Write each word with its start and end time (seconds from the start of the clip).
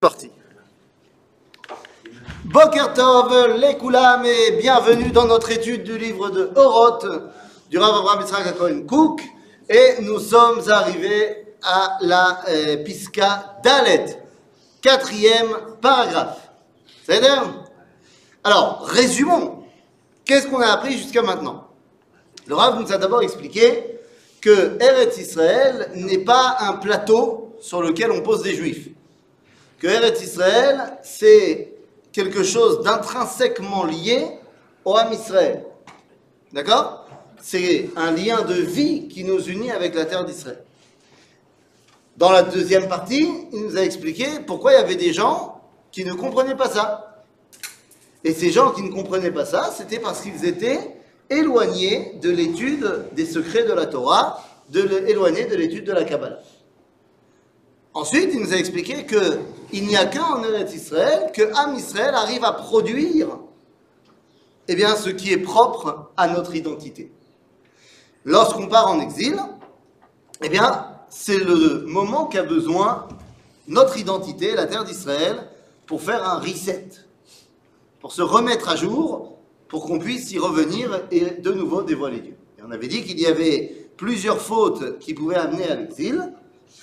parti. 0.00 0.30
Boker 2.44 2.94
Tov, 2.94 3.56
les 3.58 3.76
Koulam 3.76 4.24
et 4.24 4.52
bienvenue 4.52 5.10
dans 5.10 5.26
notre 5.26 5.50
étude 5.50 5.82
du 5.82 5.98
livre 5.98 6.30
de 6.30 6.52
Oroth 6.54 7.04
du 7.68 7.78
Rav 7.78 7.96
Abraham 7.96 8.20
Yitzhak 8.20 8.56
Cohen 8.56 8.82
Cook 8.86 9.20
et 9.68 10.00
nous 10.02 10.20
sommes 10.20 10.62
arrivés 10.70 11.56
à 11.64 11.98
la 12.02 12.42
euh, 12.48 12.76
Pisca 12.84 13.56
Dalet, 13.64 14.22
quatrième 14.80 15.48
paragraphe. 15.80 16.48
C'est 17.04 17.20
Alors, 18.44 18.84
résumons. 18.84 19.64
Qu'est-ce 20.24 20.46
qu'on 20.46 20.60
a 20.60 20.68
appris 20.68 20.96
jusqu'à 20.96 21.22
maintenant? 21.22 21.66
Le 22.46 22.54
Rav 22.54 22.80
nous 22.80 22.92
a 22.92 22.98
d'abord 22.98 23.22
expliqué 23.22 23.98
que 24.40 24.80
Eretz 24.80 25.18
Israël 25.18 25.90
n'est 25.96 26.18
pas 26.18 26.58
un 26.60 26.74
plateau 26.74 27.56
sur 27.60 27.82
lequel 27.82 28.12
on 28.12 28.20
pose 28.20 28.44
des 28.44 28.54
juifs 28.54 28.90
que 29.78 29.86
Eretz 29.86 30.22
Israël, 30.22 30.98
c'est 31.02 31.72
quelque 32.12 32.42
chose 32.42 32.82
d'intrinsèquement 32.82 33.84
lié 33.84 34.26
au 34.84 34.96
Ham 34.96 35.12
Israël. 35.12 35.64
D'accord? 36.52 37.06
C'est 37.40 37.90
un 37.96 38.10
lien 38.10 38.42
de 38.42 38.54
vie 38.54 39.08
qui 39.08 39.24
nous 39.24 39.40
unit 39.40 39.70
avec 39.70 39.94
la 39.94 40.04
terre 40.04 40.24
d'Israël. 40.24 40.62
Dans 42.16 42.32
la 42.32 42.42
deuxième 42.42 42.88
partie, 42.88 43.30
il 43.52 43.62
nous 43.62 43.76
a 43.76 43.82
expliqué 43.82 44.26
pourquoi 44.46 44.72
il 44.72 44.74
y 44.74 44.78
avait 44.78 44.96
des 44.96 45.12
gens 45.12 45.60
qui 45.92 46.04
ne 46.04 46.14
comprenaient 46.14 46.56
pas 46.56 46.68
ça. 46.68 47.22
Et 48.24 48.32
ces 48.32 48.50
gens 48.50 48.72
qui 48.72 48.82
ne 48.82 48.90
comprenaient 48.90 49.30
pas 49.30 49.44
ça, 49.44 49.72
c'était 49.76 50.00
parce 50.00 50.22
qu'ils 50.22 50.44
étaient 50.44 50.96
éloignés 51.30 52.18
de 52.20 52.30
l'étude 52.30 53.04
des 53.12 53.26
secrets 53.26 53.62
de 53.62 53.72
la 53.72 53.86
Torah, 53.86 54.44
de 54.70 55.04
éloignés 55.06 55.44
de 55.44 55.54
l'étude 55.54 55.84
de 55.84 55.92
la 55.92 56.02
Kabbalah. 56.04 56.40
Ensuite, 57.94 58.30
il 58.32 58.40
nous 58.40 58.52
a 58.52 58.56
expliqué 58.56 59.06
qu'il 59.06 59.86
n'y 59.86 59.96
a 59.96 60.06
qu'en 60.06 60.42
Eretz 60.42 60.74
Israël 60.74 61.30
que 61.32 61.42
Israël 61.76 62.14
arrive 62.14 62.44
à 62.44 62.52
produire 62.52 63.38
eh 64.68 64.76
bien, 64.76 64.94
ce 64.96 65.08
qui 65.08 65.32
est 65.32 65.38
propre 65.38 66.10
à 66.16 66.28
notre 66.28 66.54
identité. 66.54 67.10
Lorsqu'on 68.24 68.66
part 68.66 68.88
en 68.88 69.00
exil, 69.00 69.36
eh 70.42 70.48
bien, 70.50 70.86
c'est 71.08 71.38
le 71.38 71.84
moment 71.86 72.26
qu'a 72.26 72.42
besoin 72.42 73.08
notre 73.66 73.98
identité, 73.98 74.54
la 74.54 74.66
terre 74.66 74.84
d'Israël, 74.84 75.48
pour 75.86 76.02
faire 76.02 76.24
un 76.24 76.38
reset, 76.38 76.88
pour 78.00 78.12
se 78.12 78.22
remettre 78.22 78.68
à 78.68 78.76
jour, 78.76 79.38
pour 79.68 79.86
qu'on 79.86 79.98
puisse 79.98 80.32
y 80.32 80.38
revenir 80.38 81.02
et 81.10 81.40
de 81.40 81.52
nouveau 81.52 81.82
dévoiler 81.82 82.20
Dieu. 82.20 82.36
On 82.66 82.70
avait 82.70 82.88
dit 82.88 83.04
qu'il 83.04 83.18
y 83.18 83.26
avait 83.26 83.88
plusieurs 83.96 84.40
fautes 84.40 84.98
qui 84.98 85.14
pouvaient 85.14 85.36
amener 85.36 85.68
à 85.68 85.74
l'exil 85.76 86.32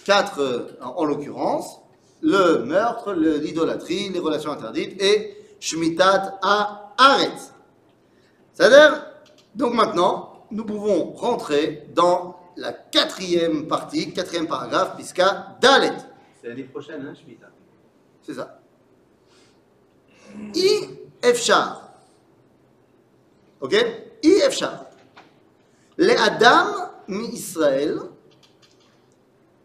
quatre 0.05 0.39
euh, 0.39 0.77
en, 0.81 1.05
l'occurrence, 1.05 1.81
le 2.21 2.63
meurtre, 2.63 3.13
l'idolâtrie, 3.13 4.09
les 4.09 4.19
relations 4.19 4.51
interdites 4.51 5.01
et 5.01 5.37
Shmitat 5.59 6.39
à 6.41 6.93
Aretz. 6.97 7.53
C'est-à-dire, 8.53 9.05
donc 9.53 9.73
maintenant, 9.73 10.45
nous 10.51 10.65
pouvons 10.65 11.11
rentrer 11.13 11.87
dans 11.93 12.37
la 12.57 12.71
quatrième 12.71 13.67
partie, 13.67 14.13
quatrième 14.13 14.47
paragraphe, 14.47 14.95
puisqu'à 14.95 15.57
Dalet. 15.61 15.91
C'est 16.41 16.47
l'année 16.47 16.63
prochaine, 16.63 17.05
hein, 17.05 17.13
Shmita 17.13 17.47
C'est 18.21 18.33
ça. 18.33 18.59
I 20.53 20.89
Efshar. 21.21 21.89
Ok? 23.61 23.73
I 24.23 24.41
Efshar. 24.45 24.85
Les 25.97 26.15
Adam 26.15 26.91
mi 27.07 27.27
Israël 27.27 27.99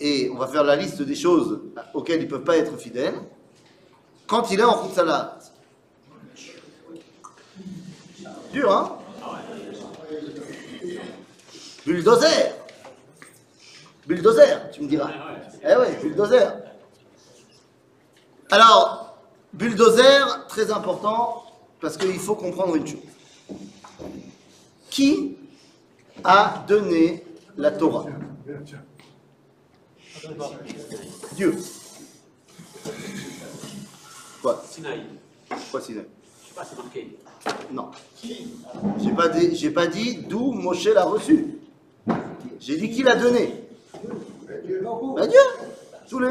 et 0.00 0.30
on 0.30 0.36
va 0.36 0.48
faire 0.48 0.64
la 0.64 0.76
liste 0.76 1.02
des 1.02 1.14
choses 1.14 1.60
auxquelles 1.92 2.20
ils 2.20 2.24
ne 2.24 2.30
peuvent 2.30 2.44
pas 2.44 2.56
être 2.56 2.76
fidèles, 2.78 3.14
quand 4.26 4.50
il 4.50 4.60
est 4.60 4.64
en 4.64 4.72
route 4.72 4.94
salade. 4.94 5.42
Dur, 8.52 8.72
hein? 8.72 8.96
Bulldozer 11.86 12.54
Bulldozer, 14.06 14.70
tu 14.72 14.82
me 14.82 14.88
diras. 14.88 15.10
Eh 15.62 15.74
oui, 15.78 15.96
bulldozer. 16.02 16.48
Alors, 18.50 19.18
bulldozer, 19.52 20.46
très 20.48 20.72
important, 20.72 21.44
parce 21.80 21.96
qu'il 21.96 22.18
faut 22.18 22.34
comprendre 22.34 22.74
une 22.74 22.86
chose. 22.86 23.00
Qui 24.88 25.36
a 26.24 26.64
donné 26.66 27.24
la 27.56 27.70
Torah? 27.70 28.06
Dieu. 31.34 31.54
Quoi? 34.42 34.64
Sinaï. 34.70 35.02
Quoi 35.70 35.80
Sinaï? 35.80 36.06
Je 36.42 36.48
sais 36.48 36.54
pas, 36.54 36.64
c'est 36.64 36.76
marqué. 36.76 37.16
Non. 37.72 37.90
J'ai 38.22 39.12
pas 39.12 39.28
dit, 39.28 39.56
j'ai 39.56 39.70
pas 39.70 39.86
dit 39.86 40.18
d'où 40.28 40.52
Moshe 40.52 40.86
l'a 40.86 41.04
reçu. 41.04 41.58
J'ai 42.58 42.76
dit 42.76 42.90
qui 42.90 43.02
l'a 43.02 43.16
donné. 43.16 43.64
Ben 44.52 45.26
Dieu. 45.26 45.40
Tous 46.08 46.18
les. 46.18 46.30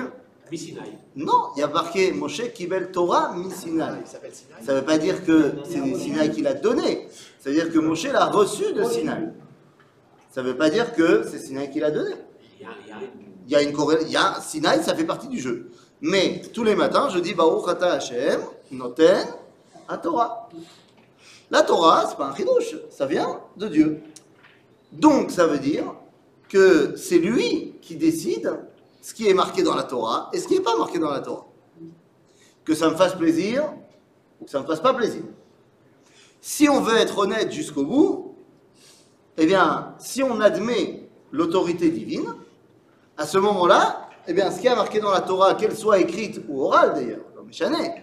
Non, 1.15 1.49
il 1.55 1.59
y 1.59 1.63
a 1.63 1.67
marqué 1.67 2.11
Moshe 2.11 2.51
Kibel 2.53 2.91
Torah 2.91 3.35
mi 3.35 3.51
Sinaï. 3.51 3.99
Ça 4.65 4.73
veut 4.73 4.83
pas 4.83 4.97
dire 4.97 5.23
que 5.23 5.57
c'est 5.63 5.95
Sinaï 5.95 6.31
qui 6.31 6.41
l'a 6.41 6.55
donné. 6.55 7.07
Ça 7.39 7.49
veut 7.49 7.55
dire 7.55 7.71
que 7.71 7.77
Moshe 7.77 8.05
l'a 8.05 8.25
reçu 8.25 8.73
de 8.73 8.83
Sinaï. 8.83 9.29
Ça 10.31 10.41
veut 10.41 10.57
pas 10.57 10.69
dire 10.71 10.93
que 10.93 11.23
c'est 11.29 11.39
Sinaï 11.39 11.69
qui 11.69 11.79
l'a 11.79 11.91
donné. 11.91 12.15
Il 12.59 12.63
y 12.63 12.65
a, 12.65 12.69
il 12.83 12.89
y 12.89 12.91
a 12.91 12.95
une 12.95 13.28
il 13.49 13.53
y 13.53 13.55
a 13.55 13.63
une 13.63 13.73
corrélation, 13.73 14.07
il 14.07 14.13
y 14.13 14.15
a 14.15 14.39
Sinaï, 14.41 14.83
ça 14.83 14.93
fait 14.93 15.05
partie 15.05 15.27
du 15.27 15.39
jeu. 15.39 15.71
Mais 16.01 16.43
tous 16.53 16.63
les 16.63 16.75
matins, 16.75 17.09
je 17.09 17.17
dis 17.17 17.33
Baruch 17.33 17.67
Ata 17.67 17.93
Hashem, 17.93 18.41
Noten, 18.69 19.25
à 19.87 19.97
Torah. 19.97 20.49
La 21.49 21.63
Torah, 21.63 22.05
c'est 22.07 22.15
pas 22.15 22.27
un 22.27 22.35
chidouche, 22.35 22.75
ça 22.91 23.07
vient 23.07 23.41
de 23.57 23.67
Dieu. 23.67 24.03
Donc, 24.91 25.31
ça 25.31 25.47
veut 25.47 25.57
dire 25.57 25.95
que 26.47 26.95
c'est 26.95 27.17
lui 27.17 27.73
qui 27.81 27.95
décide 27.95 28.55
ce 29.01 29.15
qui 29.15 29.27
est 29.27 29.33
marqué 29.33 29.63
dans 29.63 29.73
la 29.73 29.81
Torah 29.81 30.29
et 30.31 30.37
ce 30.37 30.47
qui 30.47 30.53
n'est 30.53 30.63
pas 30.63 30.77
marqué 30.77 30.99
dans 30.99 31.09
la 31.09 31.21
Torah. 31.21 31.47
Que 32.63 32.75
ça 32.75 32.87
me 32.87 32.95
fasse 32.95 33.15
plaisir 33.15 33.73
ou 34.39 34.45
que 34.45 34.51
ça 34.51 34.59
ne 34.59 34.63
me 34.63 34.67
fasse 34.67 34.79
pas 34.79 34.93
plaisir. 34.93 35.23
Si 36.39 36.69
on 36.69 36.81
veut 36.81 36.97
être 36.97 37.17
honnête 37.17 37.51
jusqu'au 37.51 37.83
bout, 37.83 38.35
eh 39.37 39.47
bien, 39.47 39.95
si 39.97 40.21
on 40.21 40.39
admet 40.39 41.09
l'autorité 41.31 41.89
divine, 41.89 42.35
à 43.19 43.25
ce 43.25 43.37
moment-là, 43.37 44.07
eh 44.27 44.33
bien, 44.33 44.49
ce 44.49 44.61
qui 44.61 44.67
a 44.69 44.75
marqué 44.75 45.01
dans 45.01 45.11
la 45.11 45.19
Torah, 45.19 45.53
qu'elle 45.55 45.75
soit 45.75 45.99
écrite 45.99 46.41
ou 46.47 46.63
orale 46.63 46.93
d'ailleurs, 46.93 47.25
comme 47.35 47.51
Chanet, 47.51 48.01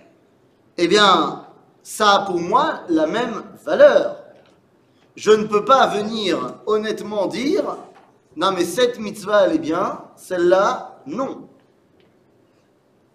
eh 0.76 0.86
bien, 0.86 1.46
ça 1.82 2.16
a 2.16 2.26
pour 2.26 2.38
moi 2.38 2.80
la 2.90 3.06
même 3.06 3.42
valeur. 3.64 4.18
Je 5.14 5.30
ne 5.30 5.44
peux 5.44 5.64
pas 5.64 5.86
venir 5.86 6.56
honnêtement 6.66 7.26
dire, 7.26 7.78
non 8.36 8.52
mais 8.52 8.66
cette 8.66 8.98
mitzvah 8.98 9.46
elle 9.46 9.54
est 9.54 9.58
bien, 9.58 10.02
celle-là, 10.16 11.00
non. 11.06 11.48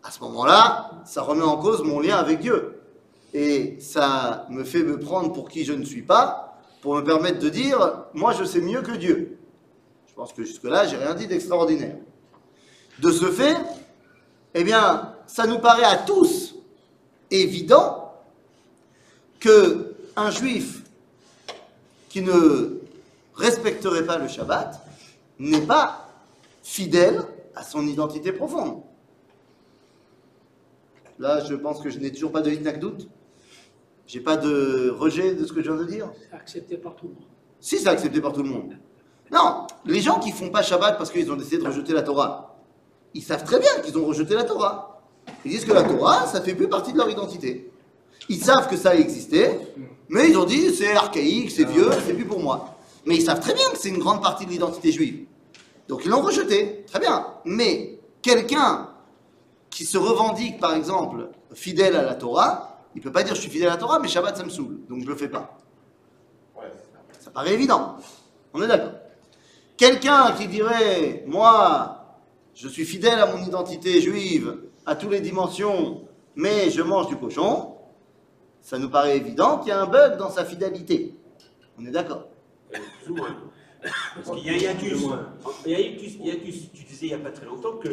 À 0.02 0.10
ce 0.10 0.20
moment-là, 0.22 0.90
ça 1.06 1.22
remet 1.22 1.44
en 1.44 1.58
cause 1.58 1.84
mon 1.84 2.00
lien 2.00 2.18
avec 2.18 2.40
Dieu. 2.40 2.82
Et 3.36 3.78
ça 3.80 4.48
me 4.50 4.64
fait 4.64 4.82
me 4.82 5.00
prendre 5.00 5.32
pour 5.32 5.50
qui 5.50 5.66
je 5.66 5.74
ne 5.74 5.86
suis 5.86 6.02
pas, 6.02 6.58
pour 6.82 6.96
me 6.96 7.04
permettre 7.04 7.38
de 7.38 7.50
dire, 7.50 8.06
moi 8.16 8.34
je 8.34 8.44
sais 8.44 8.62
mieux 8.62 8.82
que 8.82 8.94
Dieu. 8.94 9.38
Pense 10.22 10.34
que 10.34 10.44
jusque-là, 10.44 10.86
j'ai 10.86 10.98
rien 10.98 11.16
dit 11.16 11.26
d'extraordinaire. 11.26 11.96
De 13.00 13.12
ce 13.12 13.26
fait, 13.32 13.58
eh 14.54 14.64
bien, 14.64 15.16
ça 15.26 15.48
nous 15.48 15.58
paraît 15.58 15.84
à 15.84 15.98
tous 15.98 16.54
évident 17.32 18.14
que 19.40 19.96
un 20.16 20.30
juif 20.30 20.84
qui 22.08 22.22
ne 22.22 22.82
respecterait 23.34 24.06
pas 24.06 24.20
le 24.20 24.28
Shabbat 24.28 24.80
n'est 25.40 25.66
pas 25.66 26.08
fidèle 26.62 27.24
à 27.56 27.64
son 27.64 27.88
identité 27.88 28.32
profonde. 28.32 28.84
Là, 31.18 31.44
je 31.44 31.56
pense 31.56 31.82
que 31.82 31.90
je 31.90 31.98
n'ai 31.98 32.12
toujours 32.12 32.32
pas 32.32 32.42
de 32.42 32.52
doute. 32.78 33.10
J'ai 34.06 34.20
pas 34.20 34.38
de 34.38 34.92
rejet 34.92 35.34
de 35.34 35.48
ce 35.48 35.52
que 35.52 35.64
je 35.64 35.72
viens 35.72 35.82
de 35.82 35.90
dire. 35.90 36.12
C'est 36.30 36.36
accepté 36.36 36.78
par 36.78 36.96
tout 36.96 37.08
le 37.08 37.14
monde. 37.16 37.24
Si 37.60 37.80
c'est 37.80 37.90
accepté 37.90 38.22
par 38.22 38.34
tout 38.34 38.44
le 38.44 38.50
monde. 38.50 38.78
Non, 39.32 39.68
les 39.86 40.02
gens 40.02 40.20
qui 40.20 40.32
font 40.32 40.50
pas 40.50 40.62
Shabbat 40.62 40.98
parce 40.98 41.12
qu'ils 41.12 41.32
ont 41.32 41.36
décidé 41.36 41.58
de 41.58 41.66
rejeter 41.66 41.94
la 41.94 42.02
Torah, 42.02 42.58
ils 43.14 43.24
savent 43.24 43.44
très 43.44 43.60
bien 43.60 43.72
qu'ils 43.84 43.98
ont 43.98 44.06
rejeté 44.06 44.36
la 44.36 44.44
Torah. 44.44 45.02
Ils 45.46 45.52
disent 45.52 45.66
que 45.66 45.74
la 45.74 45.84
Torah, 45.84 46.28
ça 46.28 46.42
fait 46.42 46.54
plus 46.54 46.68
partie 46.68 46.92
de 46.92 46.98
leur 46.98 47.10
identité. 47.10 47.72
Ils 48.30 48.44
savent 48.44 48.68
que 48.68 48.78
ça 48.78 48.96
existait, 48.96 49.60
mais 50.10 50.30
ils 50.30 50.38
ont 50.38 50.46
dit 50.46 50.74
c'est 50.74 50.96
archaïque, 50.96 51.52
c'est 51.52 51.66
vieux, 51.66 51.90
c'est 52.06 52.14
plus 52.14 52.26
pour 52.26 52.40
moi. 52.40 52.76
Mais 53.06 53.16
ils 53.16 53.24
savent 53.24 53.40
très 53.40 53.54
bien 53.54 53.70
que 53.72 53.78
c'est 53.78 53.90
une 53.90 54.00
grande 54.00 54.22
partie 54.22 54.46
de 54.46 54.52
l'identité 54.52 54.92
juive. 54.92 55.26
Donc 55.88 56.02
ils 56.06 56.12
l'ont 56.12 56.22
rejeté, 56.22 56.86
très 56.88 57.00
bien. 57.00 57.26
Mais 57.46 58.00
quelqu'un 58.22 58.90
qui 59.70 59.86
se 59.86 59.98
revendique, 59.98 60.60
par 60.60 60.76
exemple, 60.76 61.30
fidèle 61.54 61.96
à 61.96 62.04
la 62.04 62.16
Torah, 62.16 62.80
il 62.96 63.02
peut 63.02 63.12
pas 63.12 63.24
dire 63.24 63.36
je 63.36 63.42
suis 63.42 63.50
fidèle 63.50 63.70
à 63.70 63.72
la 63.72 63.78
Torah, 63.78 64.00
mais 64.00 64.08
Shabbat 64.08 64.38
ça 64.38 64.44
me 64.44 64.50
saoule, 64.50 64.82
donc 64.90 65.04
je 65.04 65.08
le 65.08 65.16
fais 65.16 65.30
pas. 65.30 65.58
Ça 67.20 67.32
paraît 67.32 67.54
évident. 67.54 67.96
On 68.54 68.62
est 68.62 68.68
d'accord. 68.68 68.92
Quelqu'un 69.82 70.34
qui 70.34 70.48
dirait, 70.48 71.24
moi, 71.26 72.20
je 72.54 72.68
suis 72.68 72.86
fidèle 72.86 73.18
à 73.18 73.26
mon 73.26 73.44
identité 73.44 74.00
juive, 74.00 74.56
à 74.86 74.94
toutes 74.96 75.10
les 75.10 75.22
dimensions, 75.22 76.04
mais 76.36 76.70
je 76.70 76.84
mange 76.84 77.08
du 77.08 77.16
cochon, 77.18 77.74
ça 78.62 78.78
nous 78.78 78.92
paraît 78.92 79.18
évident 79.18 79.58
qu'il 79.58 79.70
y 79.70 79.72
a 79.72 79.82
un 79.82 79.88
bug 79.88 80.18
dans 80.18 80.30
sa 80.30 80.46
fidélité. 80.46 81.16
On 81.80 81.86
est 81.88 81.90
d'accord? 81.90 82.28
Parce 83.82 84.38
qu'il 84.38 84.46
y 84.46 84.50
a 84.50 84.58
hiatus. 84.58 85.00
Il 85.66 85.72
y 85.72 85.76
a 85.76 85.78
un 85.78 85.82
hiatus, 85.82 86.14
hiatus. 86.20 86.72
Tu 86.74 86.84
disais 86.84 87.08
il 87.08 87.08
n'y 87.08 87.14
a 87.14 87.18
pas 87.18 87.32
très 87.32 87.46
longtemps 87.46 87.74
que, 87.78 87.90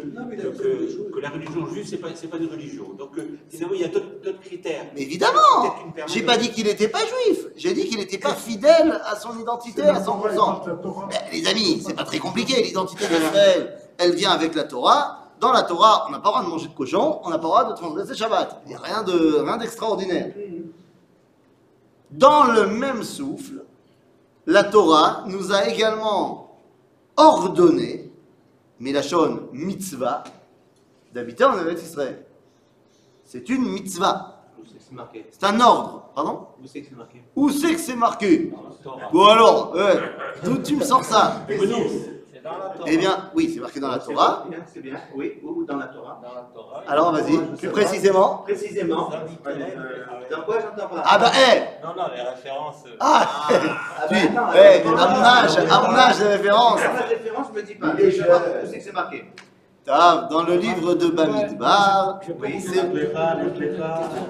la 1.20 1.30
religion 1.30 1.66
juive, 1.66 1.86
ce 1.86 1.92
n'est 1.92 1.98
pas, 1.98 2.08
c'est 2.14 2.28
pas 2.28 2.36
une 2.36 2.50
religion. 2.50 2.92
Donc, 2.98 3.16
euh, 3.18 3.38
finalement, 3.48 3.74
il 3.74 3.80
y 3.80 3.84
a 3.84 3.88
d'autres 3.88 4.40
critères. 4.40 4.86
Mais 4.94 5.02
évidemment. 5.02 5.40
J'ai 6.06 6.22
pas 6.22 6.36
dit 6.36 6.50
qu'il 6.50 6.66
n'était 6.66 6.88
pas 6.88 7.00
juif, 7.00 7.46
j'ai 7.56 7.72
dit 7.72 7.88
qu'il 7.88 7.98
n'était 7.98 8.18
pas 8.18 8.34
fidèle 8.34 9.00
à 9.04 9.16
son 9.16 9.38
identité 9.38 9.82
à 9.82 10.00
100%. 10.00 11.08
Ben, 11.08 11.18
les 11.32 11.46
amis, 11.46 11.82
c'est 11.84 11.94
pas 11.94 12.04
très 12.04 12.18
compliqué, 12.18 12.62
l'identité 12.62 13.06
d'Israël, 13.06 13.78
elle 13.98 14.14
vient 14.14 14.30
avec 14.30 14.54
la 14.54 14.64
Torah. 14.64 15.24
Dans 15.40 15.52
la 15.52 15.62
Torah, 15.62 16.06
on 16.08 16.12
n'a 16.12 16.18
pas 16.18 16.28
le 16.28 16.32
droit 16.32 16.44
de 16.44 16.48
manger 16.48 16.68
de 16.68 16.74
cochon, 16.74 17.20
on 17.22 17.30
n'a 17.30 17.38
pas 17.38 17.42
le 17.42 17.48
droit 17.48 17.64
de 17.64 17.74
transgresser 17.74 18.14
Shabbat. 18.14 18.62
Il 18.64 18.70
n'y 18.70 18.74
a 18.74 18.80
rien 18.80 19.02
de 19.04 19.40
rien 19.40 19.56
d'extraordinaire. 19.56 20.32
Dans 22.10 22.44
le 22.44 22.66
même 22.66 23.02
souffle, 23.02 23.64
la 24.48 24.64
Torah 24.64 25.24
nous 25.26 25.52
a 25.52 25.68
également 25.68 26.58
ordonné, 27.16 28.10
Milachon 28.80 29.50
mitzvah, 29.52 30.24
d'habiter 31.12 31.44
en 31.44 31.58
Eretz 31.58 31.82
Israël. 31.82 32.24
C'est 33.24 33.46
une 33.50 33.68
mitzvah. 33.70 34.42
C'est 35.30 35.44
un 35.44 35.60
ordre. 35.60 36.10
Pardon 36.14 36.46
Où 36.62 36.66
c'est 36.66 36.80
que 36.80 36.88
c'est 36.88 36.96
marqué 36.96 37.22
Où 37.36 37.50
c'est 37.50 37.74
que 37.74 37.80
c'est 37.80 37.94
marqué. 37.94 38.50
Bon 39.12 39.26
alors, 39.26 39.74
ouais, 39.74 40.00
d'où 40.42 40.56
tu 40.58 40.76
me 40.76 40.82
sors 40.82 41.04
ça 41.04 41.46
C'est 42.72 42.78
dans. 42.78 42.84
Eh 42.86 42.96
bien, 42.96 43.30
oui, 43.34 43.50
c'est 43.54 43.60
marqué 43.60 43.80
dans 43.80 43.88
la 43.88 44.00
C'est 44.00 44.12
Torah. 44.12 44.44
bien, 44.48 44.58
C'est 44.66 44.80
bien, 44.80 44.96
oui, 45.14 45.40
ou 45.42 45.64
dans 45.64 45.76
la 45.76 45.86
Torah. 45.86 46.20
Dans 46.22 46.34
la 46.34 46.48
Torah. 46.54 46.82
Alors 46.86 47.12
vas-y, 47.12 47.36
plus 47.56 47.68
précisément. 47.70 48.38
Précisément. 48.38 49.10
Est- 49.10 49.48
Euh, 49.48 50.04
Dans 50.30 50.42
quoi 50.42 50.58
j'entends 50.60 50.88
pas 50.94 51.02
Ah 51.04 51.18
bah, 51.18 51.30
eh 51.34 51.84
Non, 51.86 51.94
non, 51.96 52.02
les 52.14 52.22
références. 52.22 52.84
euh, 52.86 52.96
Ah 53.00 53.26
Ah, 53.50 54.04
à 54.04 55.08
mon 55.08 55.22
âge, 55.22 55.58
à 55.58 55.80
mon 55.80 55.94
âge 55.96 56.18
de 56.20 56.24
référence. 56.26 56.80
Dans 56.80 56.92
la 56.92 57.00
référence, 57.02 57.46
je 57.54 57.60
me 57.60 57.66
dis 57.66 57.74
pas. 57.74 57.94
Je 57.96 58.10
sais 58.10 58.66
c'est 58.66 58.78
que 58.78 58.84
c'est 58.84 58.92
marqué 58.92 59.24
Ah, 59.88 60.28
Dans 60.30 60.42
le 60.42 60.56
livre 60.56 60.94
de 60.94 61.06
Bamidbar. 61.08 62.20
Je 62.26 62.32
peux 62.32 62.44
Oui, 62.46 62.52
lui 62.52 62.60
c'est- 62.60 62.80
retourner 62.80 63.04
pas, 63.06 63.34
la 63.34 63.44
les 63.44 63.50
pas. 63.50 63.98
question. 63.98 64.26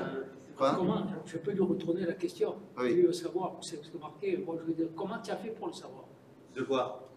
Quoi 0.57 0.73
Comment 0.77 1.03
Je 1.27 1.37
peux 1.39 1.51
lui 1.53 1.63
retourner 1.63 2.05
la 2.07 2.13
question? 2.15 2.55
Oui. 2.79 3.01
Je 3.03 3.07
veux 3.09 3.13
savoir 3.13 3.53
où 3.53 3.63
c'est 3.63 3.77
que 3.81 3.87
c'est 3.87 4.01
marqué? 4.01 4.43
Moi, 4.45 4.57
je 4.61 4.67
veux 4.67 4.73
dire, 4.75 4.89
comment 4.97 5.19
tu 5.23 5.31
as 5.31 5.37
fait 5.37 5.51
pour 5.51 5.67
le 5.69 5.73
savoir? 5.73 6.05
De 6.57 6.63
quoi? 6.63 7.08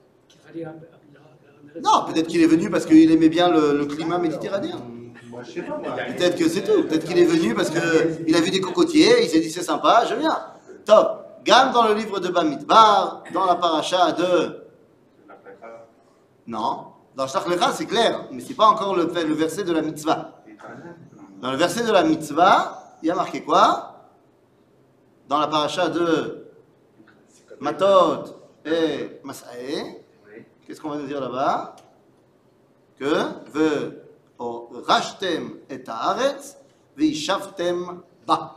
Non, 1.81 2.05
peut-être 2.07 2.27
qu'il 2.27 2.41
est 2.41 2.47
venu 2.47 2.69
parce 2.69 2.85
qu'il 2.85 3.11
aimait 3.11 3.29
bien 3.29 3.49
le, 3.49 3.77
le 3.77 3.85
climat 3.85 4.17
méditerranéen. 4.17 4.81
Moi, 5.29 5.41
je 5.43 5.51
sais 5.51 5.61
pas. 5.61 5.77
moi. 5.77 5.95
Peut-être 6.15 6.37
que 6.37 6.49
c'est 6.49 6.61
tout. 6.61 6.83
Peut-être 6.83 7.05
qu'il 7.05 7.17
est 7.17 7.25
venu 7.25 7.53
parce 7.55 7.69
qu'il 7.69 8.35
a 8.35 8.41
vu 8.41 8.51
des 8.51 8.59
cocotiers, 8.59 9.23
il 9.23 9.29
s'est 9.29 9.39
dit 9.39 9.49
c'est 9.49 9.63
sympa, 9.63 10.03
je 10.09 10.15
viens. 10.15 10.37
Top. 10.85 11.19
Gamme 11.43 11.71
dans 11.71 11.87
le 11.87 11.93
livre 11.93 12.19
de 12.19 12.27
Bamidbar, 12.27 13.23
dans 13.33 13.45
la 13.45 13.55
paracha 13.55 14.11
de. 14.11 14.65
Non. 16.47 16.87
Dans 17.15 17.27
Shlach 17.27 17.47
Lecha, 17.47 17.71
c'est 17.71 17.85
clair, 17.85 18.25
mais 18.31 18.41
c'est 18.41 18.53
pas 18.53 18.65
encore 18.65 18.95
le, 18.95 19.03
le 19.03 19.33
verset 19.33 19.63
de 19.63 19.73
la 19.73 19.81
mitzvah. 19.81 20.43
Dans 21.41 21.51
le 21.51 21.57
verset 21.57 21.83
de 21.83 21.91
la 21.91 22.03
mitzvah, 22.03 22.97
il 23.01 23.07
y 23.07 23.11
a 23.11 23.15
marqué 23.15 23.41
quoi? 23.41 24.09
Dans 25.27 25.39
la 25.39 25.47
paracha 25.47 25.89
de 25.89 26.47
Matot 27.59 28.23
et 28.65 29.19
Masae. 29.23 30.00
Qu'est-ce 30.71 30.79
qu'on 30.79 30.91
va 30.91 30.99
nous 30.99 31.07
dire 31.07 31.19
là-bas? 31.19 31.75
Que 32.97 33.13
ve 33.51 34.03
o 34.39 34.69
rashtem 34.87 35.57
et 35.69 35.83
haaretz 35.85 36.55
ba. 38.25 38.55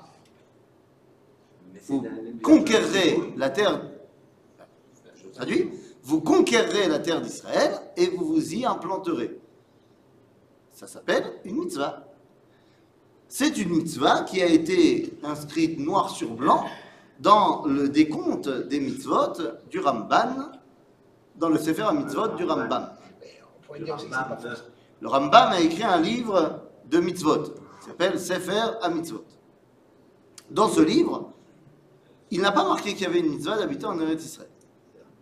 Vous 1.89 2.07
conquérerez 2.41 3.19
la 3.37 3.51
terre. 3.51 3.83
Je 5.17 5.29
traduis. 5.31 5.71
Vous 6.05 6.21
conquérerez 6.21 6.87
la 6.87 7.01
terre 7.01 7.21
d'Israël 7.21 7.81
et 7.97 8.07
vous 8.11 8.27
vous 8.27 8.55
y 8.55 8.65
implanterez. 8.65 9.37
Ça 10.73 10.87
s'appelle 10.87 11.41
une 11.45 11.57
mitzvah. 11.57 12.05
C'est 13.27 13.59
une 13.59 13.71
mitzvah 13.71 14.23
qui 14.23 14.41
a 14.41 14.47
été 14.47 15.19
inscrite 15.25 15.81
noir 15.81 16.11
sur 16.11 16.31
blanc 16.31 16.65
dans 17.19 17.65
le 17.67 17.89
décompte 17.89 18.49
des 18.49 18.79
mitzvot 18.79 19.33
du 19.69 19.81
Ramban, 19.81 20.53
dans 21.37 21.49
le 21.49 21.59
Sefer 21.59 21.87
mitzvot 21.95 22.29
du 22.29 22.45
Rambam. 22.45 22.91
Faux. 23.63 23.75
Le 25.01 25.09
Rambam 25.09 25.53
a 25.53 25.61
écrit 25.61 25.83
un 25.83 26.01
livre 26.01 26.61
de 26.87 26.99
mitzvot, 27.01 27.43
qui 27.81 27.87
s'appelle 27.87 28.19
Sefer 28.19 28.79
mitzvot. 28.93 29.25
Dans 30.51 30.69
ce 30.69 30.81
livre, 30.81 31.33
il 32.31 32.41
n'a 32.41 32.53
pas 32.53 32.65
marqué 32.65 32.95
qu'il 32.95 33.03
y 33.03 33.07
avait 33.07 33.21
une 33.21 33.31
mitzvah 33.31 33.59
d'habiter 33.59 33.87
en 33.87 33.99
Eretz 33.99 34.25
Israël. 34.25 34.51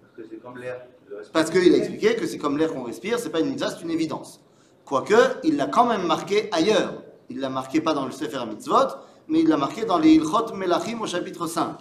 Parce 0.00 0.12
que 0.14 0.22
c'est 0.28 0.40
comme 0.40 0.58
l'air. 0.58 0.86
Parce 1.32 1.50
qu'il 1.50 1.74
a 1.74 1.76
expliqué 1.76 2.16
que 2.16 2.26
c'est 2.26 2.38
comme 2.38 2.56
l'air 2.58 2.72
qu'on 2.72 2.82
respire, 2.82 3.18
c'est 3.18 3.30
pas 3.30 3.40
une 3.40 3.50
mitzvah, 3.50 3.70
c'est 3.70 3.82
une 3.82 3.90
évidence. 3.90 4.40
Quoique, 4.84 5.14
il 5.44 5.56
l'a 5.56 5.66
quand 5.66 5.84
même 5.84 6.06
marqué 6.06 6.48
ailleurs. 6.52 7.02
Il 7.28 7.40
l'a 7.40 7.48
marqué 7.48 7.80
pas 7.80 7.94
dans 7.94 8.04
le 8.04 8.12
Sefer 8.12 8.44
Mitzvot, 8.46 8.88
mais 9.28 9.40
il 9.40 9.48
l'a 9.48 9.56
marqué 9.56 9.84
dans 9.84 9.98
les 9.98 10.10
Ilchot 10.14 10.54
Melachim 10.54 11.00
au 11.00 11.06
chapitre 11.06 11.46
5. 11.46 11.76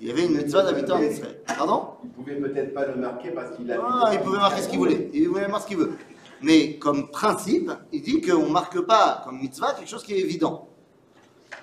Il 0.00 0.08
y 0.08 0.10
avait 0.10 0.24
une 0.24 0.36
mitzvah 0.36 0.62
d'habiter 0.62 0.92
en 0.92 1.02
Israël. 1.02 1.40
Pardon 1.46 1.88
Il 2.02 2.10
pouvait 2.10 2.36
peut-être 2.36 2.72
pas 2.72 2.86
le 2.86 2.96
marquer 2.96 3.30
parce 3.30 3.54
qu'il 3.56 3.70
a. 3.70 3.78
Ah, 3.82 4.10
il 4.14 4.20
pouvait 4.20 4.38
marquer 4.38 4.62
ce 4.62 4.68
qu'il 4.68 4.78
voulait. 4.78 5.10
Il 5.12 5.28
pouvait 5.28 5.46
marquer 5.46 5.62
ce 5.62 5.68
qu'il 5.68 5.76
veut. 5.76 5.92
Mais 6.42 6.78
comme 6.78 7.10
principe, 7.10 7.70
il 7.92 8.00
dit 8.02 8.20
qu'on 8.22 8.46
ne 8.46 8.50
marque 8.50 8.80
pas 8.80 9.20
comme 9.24 9.38
mitzvah 9.38 9.74
quelque 9.74 9.90
chose 9.90 10.02
qui 10.02 10.14
est 10.14 10.20
évident. 10.20 10.68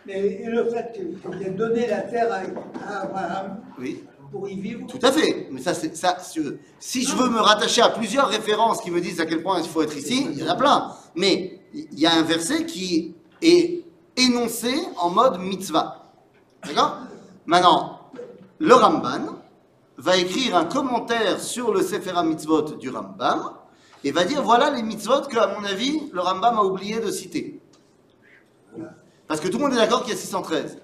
Mais 0.05 0.19
et 0.19 0.45
le 0.45 0.65
fait 0.65 0.93
qu'il 0.93 1.47
ait 1.47 1.49
donné 1.49 1.87
la 1.87 2.01
terre 2.01 2.31
à, 2.31 2.87
à 2.87 3.01
Abraham 3.01 3.57
Oui, 3.79 4.03
pour 4.31 4.47
y 4.47 4.55
vivre, 4.59 4.85
tout 4.87 4.99
à 5.01 5.11
fait. 5.11 5.47
Mais 5.51 5.59
ça, 5.59 5.73
c'est 5.73 5.95
ça. 5.97 6.17
Si 6.19 6.39
je 6.39 6.43
veux, 6.43 6.59
si 6.79 7.03
je 7.03 7.15
veux 7.15 7.29
me 7.29 7.39
rattacher 7.39 7.81
à 7.81 7.89
plusieurs 7.89 8.27
références 8.27 8.81
qui 8.81 8.91
me 8.91 9.01
disent 9.01 9.19
à 9.19 9.25
quel 9.25 9.41
point 9.41 9.59
il 9.59 9.67
faut 9.67 9.81
être 9.81 9.97
ici, 9.97 10.27
il 10.31 10.37
y 10.39 10.43
en 10.43 10.49
a 10.49 10.55
plein. 10.55 10.91
Mais 11.15 11.59
il 11.73 11.99
y 11.99 12.05
a 12.05 12.13
un 12.13 12.23
verset 12.23 12.65
qui 12.65 13.15
est 13.41 13.83
énoncé 14.15 14.73
en 14.97 15.09
mode 15.09 15.39
mitzvah. 15.39 16.11
D'accord? 16.63 16.99
Maintenant, 17.45 17.96
le 18.59 18.73
Ramban 18.73 19.35
va 19.97 20.17
écrire 20.17 20.55
un 20.55 20.65
commentaire 20.65 21.39
sur 21.39 21.73
le 21.73 21.81
Sefer 21.81 22.13
Mitzvot 22.23 22.75
du 22.75 22.89
Rambam 22.89 23.51
et 24.03 24.11
va 24.11 24.23
dire 24.23 24.43
voilà 24.43 24.69
les 24.69 24.83
mitzvot 24.83 25.21
que, 25.21 25.37
à 25.37 25.47
mon 25.47 25.65
avis, 25.65 26.09
le 26.13 26.21
Rambam 26.21 26.57
a 26.57 26.63
oublié 26.63 26.99
de 26.99 27.09
citer. 27.09 27.59
Parce 29.27 29.39
que 29.39 29.47
tout 29.47 29.57
le 29.57 29.63
monde 29.63 29.73
est 29.73 29.77
d'accord 29.77 30.01
qu'il 30.03 30.13
y 30.13 30.15
a 30.15 30.19
613. 30.19 30.79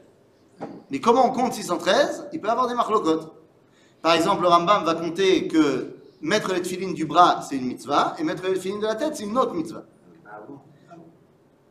Mais 0.89 1.00
comment 1.00 1.27
on 1.27 1.32
compte 1.32 1.53
613 1.53 2.30
Il 2.34 2.42
peut 2.42 2.48
y 2.48 2.51
avoir 2.51 2.68
des 2.68 2.75
marlocotes. 2.75 3.32
Par 4.01 4.13
exemple, 4.13 4.42
le 4.42 4.48
Rambam 4.48 4.84
va 4.84 4.96
compter 4.96 5.48
que 5.48 5.96
mettre 6.22 6.53
les 6.53 6.62
tefilines 6.62 6.94
du 6.94 7.06
bras, 7.06 7.42
c'est 7.48 7.56
une 7.56 7.68
mitzvah, 7.68 8.15
et 8.18 8.24
mettre 8.24 8.44
les 8.44 8.53
tefilines 8.53 8.80
de 8.80 8.88
la 8.88 8.96
tête, 8.96 9.15
c'est 9.15 9.24
une 9.24 9.38
autre 9.38 9.53
mitzvah. 9.53 9.84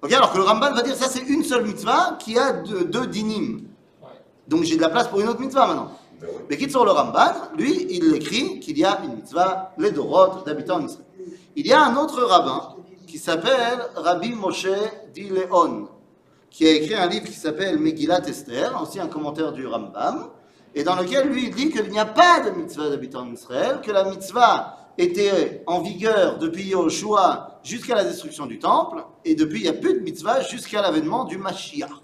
Ah 0.03 0.15
alors 0.15 0.33
que 0.33 0.39
le 0.39 0.45
Ramban 0.45 0.73
va 0.73 0.83
dire 0.83 0.97
ça, 0.97 1.09
c'est 1.09 1.23
une 1.23 1.45
seule 1.45 1.65
mitzvah 1.65 2.17
qui 2.19 2.39
a 2.39 2.53
deux, 2.53 2.85
deux 2.85 3.07
dinim. 3.07 3.63
Donc 4.49 4.65
j'ai 4.65 4.77
de 4.77 4.81
la 4.81 4.89
place 4.89 5.09
pour 5.09 5.21
une 5.21 5.29
autre 5.29 5.41
mitzvah 5.41 5.67
maintenant. 5.67 5.93
Mais 6.49 6.57
quitte 6.57 6.71
sur 6.71 6.85
le 6.85 6.91
Ramban, 6.91 7.33
lui, 7.57 7.87
il 7.91 8.15
écrit 8.15 8.61
qu'il 8.61 8.79
y 8.79 8.85
a 8.85 9.01
une 9.05 9.17
mitzvah, 9.17 9.73
les 9.79 9.91
Dorot, 9.91 10.43
d'habitants 10.45 10.77
en 10.77 10.87
Israël. 10.87 11.07
Il 11.57 11.67
y 11.67 11.73
a 11.73 11.85
un 11.85 11.97
autre 11.97 12.23
rabbin 12.23 12.77
qui 13.07 13.19
s'appelle 13.19 13.79
Rabbi 13.95 14.33
Moshe 14.33 14.69
Dileon, 15.13 15.89
qui 16.51 16.67
a 16.67 16.73
écrit 16.73 16.95
un 16.95 17.07
livre 17.07 17.27
qui 17.27 17.33
s'appelle 17.33 17.79
Megillat 17.79 18.27
Esther, 18.29 18.81
aussi 18.81 19.01
un 19.01 19.09
commentaire 19.09 19.53
du 19.53 19.67
Rambam, 19.67 20.29
et 20.75 20.85
dans 20.85 20.97
lequel 20.97 21.29
lui 21.29 21.47
il 21.47 21.55
dit 21.55 21.71
qu'il 21.71 21.91
n'y 21.91 21.99
a 21.99 22.07
pas 22.07 22.41
de 22.41 22.51
mitzvah 22.51 22.89
d'habitants 22.89 23.27
d'Israël, 23.27 23.81
que 23.83 23.91
la 23.91 24.05
mitzvah 24.05 24.79
était 24.99 25.63
en 25.67 25.81
vigueur 25.81 26.39
depuis 26.39 26.69
Yoshua 26.69 27.61
jusqu'à 27.63 27.95
la 27.95 28.05
destruction 28.05 28.47
du 28.47 28.59
temple, 28.59 29.05
et 29.25 29.35
depuis 29.35 29.61
il 29.61 29.63
n'y 29.65 29.69
a 29.69 29.75
plus 29.75 29.95
de 29.95 30.01
mitzvah 30.01 30.41
jusqu'à 30.43 30.83
l'avènement 30.83 31.25
du 31.25 31.39
Mashiach. 31.39 32.02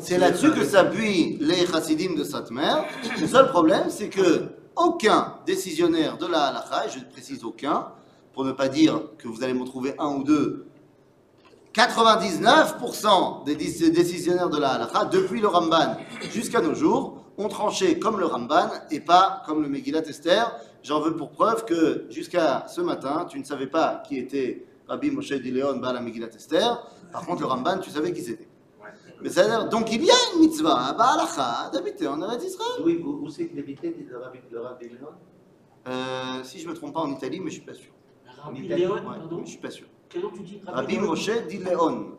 C'est 0.00 0.18
là-dessus 0.18 0.48
C'est 0.48 0.54
que 0.54 0.64
s'appuient 0.64 1.38
les 1.40 1.66
chassidim 1.66 2.14
de 2.14 2.24
Satmer. 2.24 2.82
Le 3.20 3.26
seul 3.26 3.48
problème, 3.48 3.84
c'est 3.88 4.08
que 4.08 4.48
aucun 4.76 5.34
décisionnaire 5.46 6.18
de 6.18 6.26
la 6.26 6.44
halakha, 6.44 6.86
et 6.86 6.90
je 6.90 7.00
précise 7.04 7.44
aucun, 7.44 7.88
pour 8.32 8.44
ne 8.44 8.52
pas 8.52 8.68
dire 8.68 9.02
que 9.18 9.26
vous 9.26 9.42
allez 9.42 9.54
m'en 9.54 9.64
trouver 9.64 9.94
un 9.98 10.14
ou 10.16 10.24
deux, 10.24 10.66
99% 11.74 13.44
des 13.44 13.56
décisionnaires 13.56 14.50
de 14.50 14.58
la 14.58 14.70
halakha, 14.70 15.06
depuis 15.06 15.40
le 15.40 15.48
Ramban 15.48 15.96
jusqu'à 16.30 16.60
nos 16.60 16.74
jours, 16.74 17.24
ont 17.36 17.48
tranché 17.48 17.98
comme 17.98 18.18
le 18.18 18.26
Ramban 18.26 18.68
et 18.90 19.00
pas 19.00 19.42
comme 19.46 19.62
le 19.62 19.68
Megillat 19.68 20.02
Esther. 20.02 20.56
J'en 20.82 21.00
veux 21.00 21.16
pour 21.16 21.30
preuve 21.30 21.64
que 21.64 22.06
jusqu'à 22.10 22.66
ce 22.68 22.80
matin, 22.80 23.26
tu 23.28 23.38
ne 23.38 23.44
savais 23.44 23.68
pas 23.68 24.02
qui 24.06 24.18
était 24.18 24.67
Rabbi 24.88 25.10
Moshe 25.10 25.32
Dileon 25.32 25.76
Bala 25.76 26.00
Megillat 26.00 26.28
Esther. 26.34 26.86
Par 27.12 27.24
contre, 27.26 27.40
le 27.42 27.46
Ramban, 27.46 27.78
tu 27.78 27.90
savais 27.90 28.12
qui 28.12 28.22
c'était. 28.22 28.48
Mais 29.20 29.30
ça 29.30 29.64
donc 29.64 29.92
il 29.92 30.04
y 30.04 30.10
a 30.10 30.14
une 30.34 30.40
mitzvah, 30.42 30.74
à 30.76 31.12
halakha, 31.14 31.70
d'habiter 31.72 32.06
en 32.06 32.22
Eretz 32.22 32.44
Israël. 32.44 32.82
Oui, 32.84 33.02
où, 33.04 33.24
où 33.24 33.28
c'est 33.28 33.48
qu'il 33.48 33.58
habitait, 33.58 33.90
dit 33.90 34.04
le 34.08 34.16
rabbi, 34.18 34.38
le 34.50 34.60
rabbi 34.60 34.88
Léon 34.88 35.08
Euh, 35.88 36.44
si 36.44 36.60
je 36.60 36.68
me 36.68 36.74
trompe 36.74 36.94
pas 36.94 37.00
en 37.00 37.10
Italie, 37.10 37.40
mais 37.40 37.50
je 37.50 37.56
suis 37.56 37.64
pas 37.64 37.74
sûr. 37.74 37.90
Rabbi 38.42 38.64
Italie, 38.64 38.82
Léon, 38.82 38.94
Ouais, 38.94 39.00
pardon? 39.04 39.36
mais 39.38 39.44
je 39.46 39.50
suis 39.50 39.58
pas 39.58 39.70
sûr. 39.70 39.86
Quel 40.08 40.22
nom 40.22 40.30
tu 40.30 40.42
dis 40.42 40.60
Rabbi 40.66 40.94
Léon 40.94 41.06
Moshe 41.06 41.30
Dileon. 41.48 42.12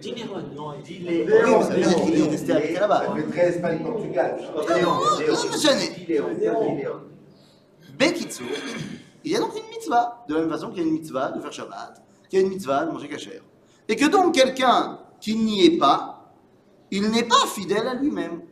Dinéron, 0.00 0.42
non, 0.54 0.72
il 0.78 0.82
dit 0.82 0.98
Léon. 1.00 1.60
Oui, 1.60 1.68
veut 1.68 1.76
dire 1.82 2.02
qu'il 2.04 2.20
est 2.20 2.28
resté 2.30 2.52
habité 2.52 2.74
là-bas. 2.80 3.06
Ça 3.06 3.14
fait 3.14 3.22
très 3.30 3.48
Espagne-Portugal. 3.48 4.36
Léon, 4.68 4.90
Léon, 5.18 5.36
Léon, 6.06 6.26
dit 6.34 6.82
Léon. 6.82 7.00
Bekitsu, 7.98 8.44
il 9.24 9.32
y 9.32 9.36
a 9.36 9.40
donc 9.40 9.52
une 9.56 9.68
mitzvah, 9.74 10.24
de 10.28 10.34
la 10.34 10.40
même 10.40 10.50
façon 10.50 10.68
qu'il 10.70 10.78
y 10.78 10.84
a 10.84 10.86
une 10.86 10.92
mitzvah 10.94 11.30
de 11.32 11.40
faire 11.40 11.52
Shabbat, 11.52 12.02
qu'il 12.28 12.38
y 12.38 12.42
a 12.42 12.44
une 12.44 12.52
mitzvah 12.52 12.84
de 12.84 12.92
manger 12.92 13.08
kasher. 13.08 13.40
Et 13.88 13.96
que 13.96 14.06
donc 14.06 14.34
quelqu'un 14.34 14.98
qui 15.20 15.36
n'y 15.36 15.64
est 15.64 15.78
pas, 15.78 16.32
il 16.90 17.10
n'est 17.10 17.24
pas 17.24 17.46
fidèle 17.46 17.86
à 17.86 17.94
lui-même. 17.94 18.42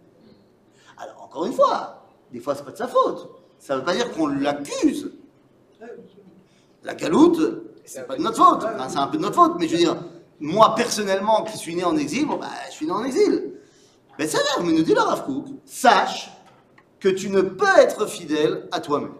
Alors 0.97 1.25
encore 1.25 1.47
une 1.47 1.53
fois, 1.53 2.07
des 2.33 2.41
fois 2.41 2.55
c'est 2.55 2.65
pas 2.65 2.73
de 2.73 2.77
sa 2.77 2.89
faute. 2.89 3.29
Ça 3.59 3.75
ne 3.75 3.81
veut 3.81 3.85
pas 3.85 3.95
dire 3.95 4.13
qu'on 4.13 4.27
l'accuse. 4.27 5.13
La 6.83 6.95
galoute, 6.95 7.41
c'est 7.85 8.07
pas 8.07 8.17
de 8.17 8.23
notre 8.23 8.37
faute. 8.37 8.67
C'est 8.89 8.99
un 8.99 9.07
peu 9.07 9.17
de 9.17 9.23
notre 9.23 9.35
faute, 9.35 9.55
mais 9.59 9.67
je 9.67 9.73
veux 9.73 9.79
dire, 9.79 9.97
moi 10.41 10.75
personnellement 10.75 11.43
qui 11.45 11.57
suis 11.57 11.75
né 11.75 11.85
en 11.85 11.97
exil, 11.97 12.27
bon 12.27 12.37
bah 12.37 12.51
je 12.69 12.75
suis 12.75 12.87
né 12.87 12.93
en 12.93 13.05
exil. 13.05 13.55
Mais 14.19 14.29
ça 14.29 14.39
va, 14.39 14.63
mais 14.63 14.73
nous 14.73 14.83
dit 14.83 14.95
le 14.95 15.01
Rav 15.01 15.25
Kook, 15.25 15.47
sache 15.65 16.31
que 17.01 17.09
tu 17.09 17.29
ne 17.31 17.41
peux 17.41 17.79
être 17.79 18.07
fidèle 18.07 18.69
à 18.71 18.81
toi-même. 18.81 19.15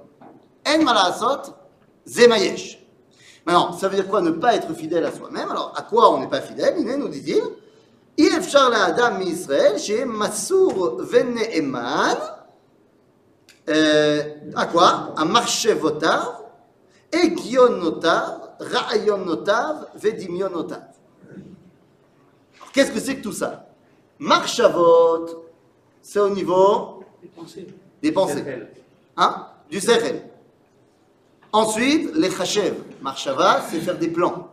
En 0.67 0.83
malasot, 0.83 1.53
zemayesh. 2.07 2.84
Maintenant, 3.47 3.73
ça 3.73 3.89
veut 3.89 3.97
dire 3.97 4.09
quoi 4.09 4.23
ne 4.23 4.31
pas 4.31 4.55
être 4.55 4.73
fidèle 4.75 5.05
à 5.05 5.13
soi-même? 5.13 5.51
Alors, 5.51 5.73
à 5.77 5.83
quoi 5.83 6.13
on 6.15 6.21
n'est 6.21 6.29
pas 6.29 6.41
fidèle? 6.41 6.77
Il 6.79 6.87
nous 6.87 7.09
dit-il 7.09 7.43
Yefchar 8.17 8.71
la 8.71 8.85
Adam 8.85 9.21
Israël 9.21 9.79
chez 9.79 10.05
Massour 10.05 11.03
Veneeman. 11.03 12.17
Euh, 13.69 14.23
à 14.55 14.67
quoi? 14.67 15.15
À 15.17 15.25
Marchevotav, 15.25 16.43
Egionotav, 17.13 18.57
Ra'ayonotav, 18.61 19.89
Vedimionotav. 19.97 20.83
Qu'est-ce 22.73 22.93
que 22.93 23.01
c'est 23.01 23.17
que 23.17 23.23
tout 23.23 23.33
ça? 23.33 23.67
Marchavot, 24.19 25.45
c'est 26.01 26.21
au 26.21 26.31
niveau 26.31 27.03
des 27.21 27.29
pensées. 27.29 27.67
Des 28.03 28.13
pensées. 28.13 28.45
Hein? 29.17 29.47
Du 29.71 29.81
Sechel. 29.81 30.23
Ensuite, 31.53 32.15
les 32.15 32.31
Chachev. 32.31 32.75
Marshava, 33.05 33.63
c'est 33.69 33.81
faire 33.81 33.99
des 33.99 34.09
plans. 34.09 34.51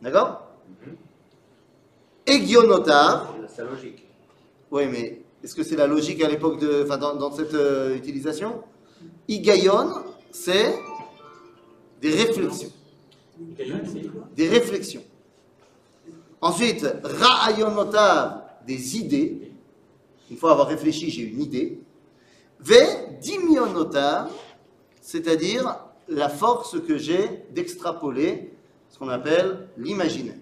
D'accord 0.00 0.40
Egionotav. 2.26 3.26
C'est 3.46 3.62
la 3.62 3.70
logique. 3.70 4.08
Oui, 4.70 4.86
mais 4.86 5.20
est-ce 5.42 5.54
que 5.54 5.62
c'est 5.62 5.76
la 5.76 5.86
logique 5.86 6.22
à 6.22 6.28
l'époque 6.30 6.58
de. 6.58 6.82
Enfin, 6.82 6.96
dans, 6.96 7.14
dans 7.14 7.30
cette 7.30 7.52
euh, 7.52 7.94
utilisation 7.94 8.62
Igayon, 9.28 9.90
c'est 10.30 10.74
des 12.00 12.10
réflexions. 12.10 12.72
Des 14.34 14.48
réflexions. 14.48 15.04
Ensuite, 16.40 16.86
Ra'ayonotav, 17.02 18.44
des 18.66 18.96
idées. 18.96 19.52
Une 20.30 20.38
fois 20.38 20.52
avoir 20.52 20.68
réfléchi, 20.68 21.10
j'ai 21.10 21.24
une 21.24 21.42
idée. 21.42 21.78
Ve 22.60 23.20
dimionotav, 23.20 24.30
c'est-à-dire 25.02 25.83
la 26.08 26.28
force 26.28 26.80
que 26.80 26.98
j'ai 26.98 27.44
d'extrapoler 27.50 28.52
ce 28.88 28.98
qu'on 28.98 29.08
appelle 29.08 29.68
l'imaginaire. 29.76 30.36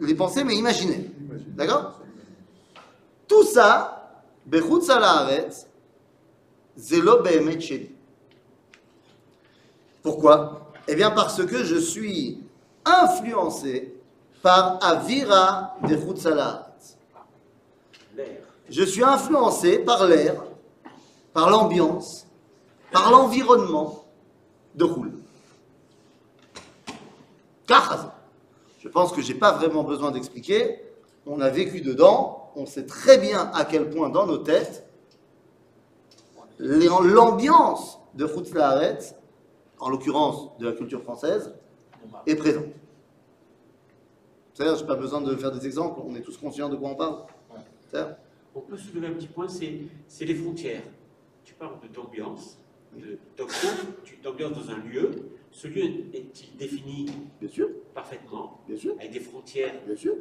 Les 0.00 0.14
pensées, 0.14 0.44
mais 0.44 0.56
imaginaires. 0.56 1.10
D'accord? 1.56 2.00
Tout 3.26 3.44
ça, 3.44 4.22
Bechutz 4.46 4.88
haaretz, 4.88 5.66
zelo 6.78 7.22
be'emet 7.22 7.60
sheli. 7.60 7.90
Pourquoi? 10.02 10.72
Eh 10.86 10.94
bien 10.94 11.10
parce 11.10 11.44
que 11.44 11.64
je 11.64 11.76
suis 11.76 12.42
influencé 12.84 13.94
par 14.42 14.78
Avira 14.82 15.76
de 15.86 15.96
Chutz 15.96 16.24
al 16.24 16.38
haaretz. 16.38 16.96
l'air. 18.16 18.40
Je 18.70 18.82
suis 18.84 19.02
influencé 19.02 19.78
par 19.80 20.06
l'air, 20.06 20.42
par 21.32 21.50
l'ambiance, 21.50 22.27
par 22.90 23.10
l'environnement 23.10 24.04
de 24.74 24.84
Roule. 24.84 25.12
Car, 27.66 28.14
je 28.80 28.88
pense 28.88 29.12
que 29.12 29.20
j'ai 29.20 29.34
pas 29.34 29.52
vraiment 29.52 29.84
besoin 29.84 30.10
d'expliquer. 30.10 30.80
On 31.26 31.40
a 31.40 31.50
vécu 31.50 31.80
dedans, 31.80 32.50
on 32.56 32.64
sait 32.64 32.86
très 32.86 33.18
bien 33.18 33.50
à 33.52 33.64
quel 33.64 33.90
point 33.90 34.08
dans 34.08 34.26
nos 34.26 34.38
têtes, 34.38 34.88
l'ambiance 36.58 37.98
de 38.14 38.26
Chutz 38.26 38.52
Laaretz, 38.54 39.14
en 39.78 39.90
l'occurrence 39.90 40.56
de 40.58 40.66
la 40.66 40.72
culture 40.72 41.02
française, 41.02 41.54
est 42.26 42.36
présente. 42.36 42.64
C'est-à-dire, 44.54 44.76
j'ai 44.76 44.86
pas 44.86 44.96
besoin 44.96 45.20
de 45.20 45.36
faire 45.36 45.52
des 45.52 45.66
exemples, 45.66 46.00
on 46.04 46.14
est 46.16 46.22
tous 46.22 46.36
conscients 46.36 46.68
de 46.68 46.76
quoi 46.76 46.88
on 46.88 46.96
parle. 46.96 47.26
On 48.54 48.60
peut 48.60 48.76
soulever 48.76 49.06
un 49.06 49.12
petit 49.12 49.28
point, 49.28 49.46
c'est 49.48 50.24
les 50.24 50.34
frontières. 50.34 50.82
Tu 51.44 51.54
parles 51.54 51.74
d'ambiance, 51.94 52.58
tu 54.04 54.16
t'ambiances 54.18 54.52
dans 54.52 54.70
un 54.72 54.78
lieu. 54.78 55.10
Ce 55.50 55.66
lieu 55.68 55.82
est-il 55.82 56.56
défini 56.56 57.06
Bien 57.40 57.48
sûr, 57.48 57.68
parfaitement, 57.94 58.60
bien 58.68 58.76
sûr, 58.76 58.94
avec 58.98 59.12
des 59.12 59.20
frontières? 59.20 59.74
Bien 59.86 59.96
sûr. 59.96 60.14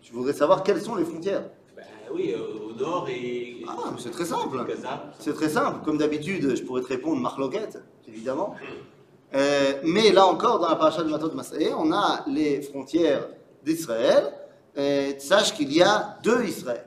Je 0.00 0.12
voudrais 0.12 0.32
savoir 0.32 0.62
quelles 0.62 0.80
sont 0.80 0.96
les 0.96 1.04
frontières? 1.04 1.44
ben, 1.76 1.84
oui, 2.12 2.34
euh, 2.34 2.70
au 2.70 2.72
nord 2.72 3.08
et. 3.08 3.62
Ah, 3.68 3.90
mais 3.92 4.00
c'est 4.00 4.10
très 4.10 4.24
simple. 4.24 4.64
C'est 5.18 5.34
très 5.34 5.48
simple. 5.48 5.84
Comme 5.84 5.98
d'habitude, 5.98 6.56
je 6.56 6.62
pourrais 6.62 6.82
te 6.82 6.88
répondre 6.88 7.20
marloquette, 7.20 7.82
évidemment. 8.08 8.54
Euh, 9.34 9.80
mais 9.84 10.12
là 10.12 10.26
encore, 10.26 10.58
dans 10.58 10.68
la 10.68 10.76
paracha 10.76 11.02
de 11.02 11.08
Matot 11.08 11.32
Masaé, 11.32 11.72
on 11.74 11.92
a 11.92 12.24
les 12.26 12.60
frontières 12.62 13.28
d'Israël. 13.64 14.34
Et 14.74 15.18
sache 15.18 15.54
qu'il 15.54 15.72
y 15.72 15.82
a 15.82 16.18
deux 16.22 16.44
Israël. 16.44 16.86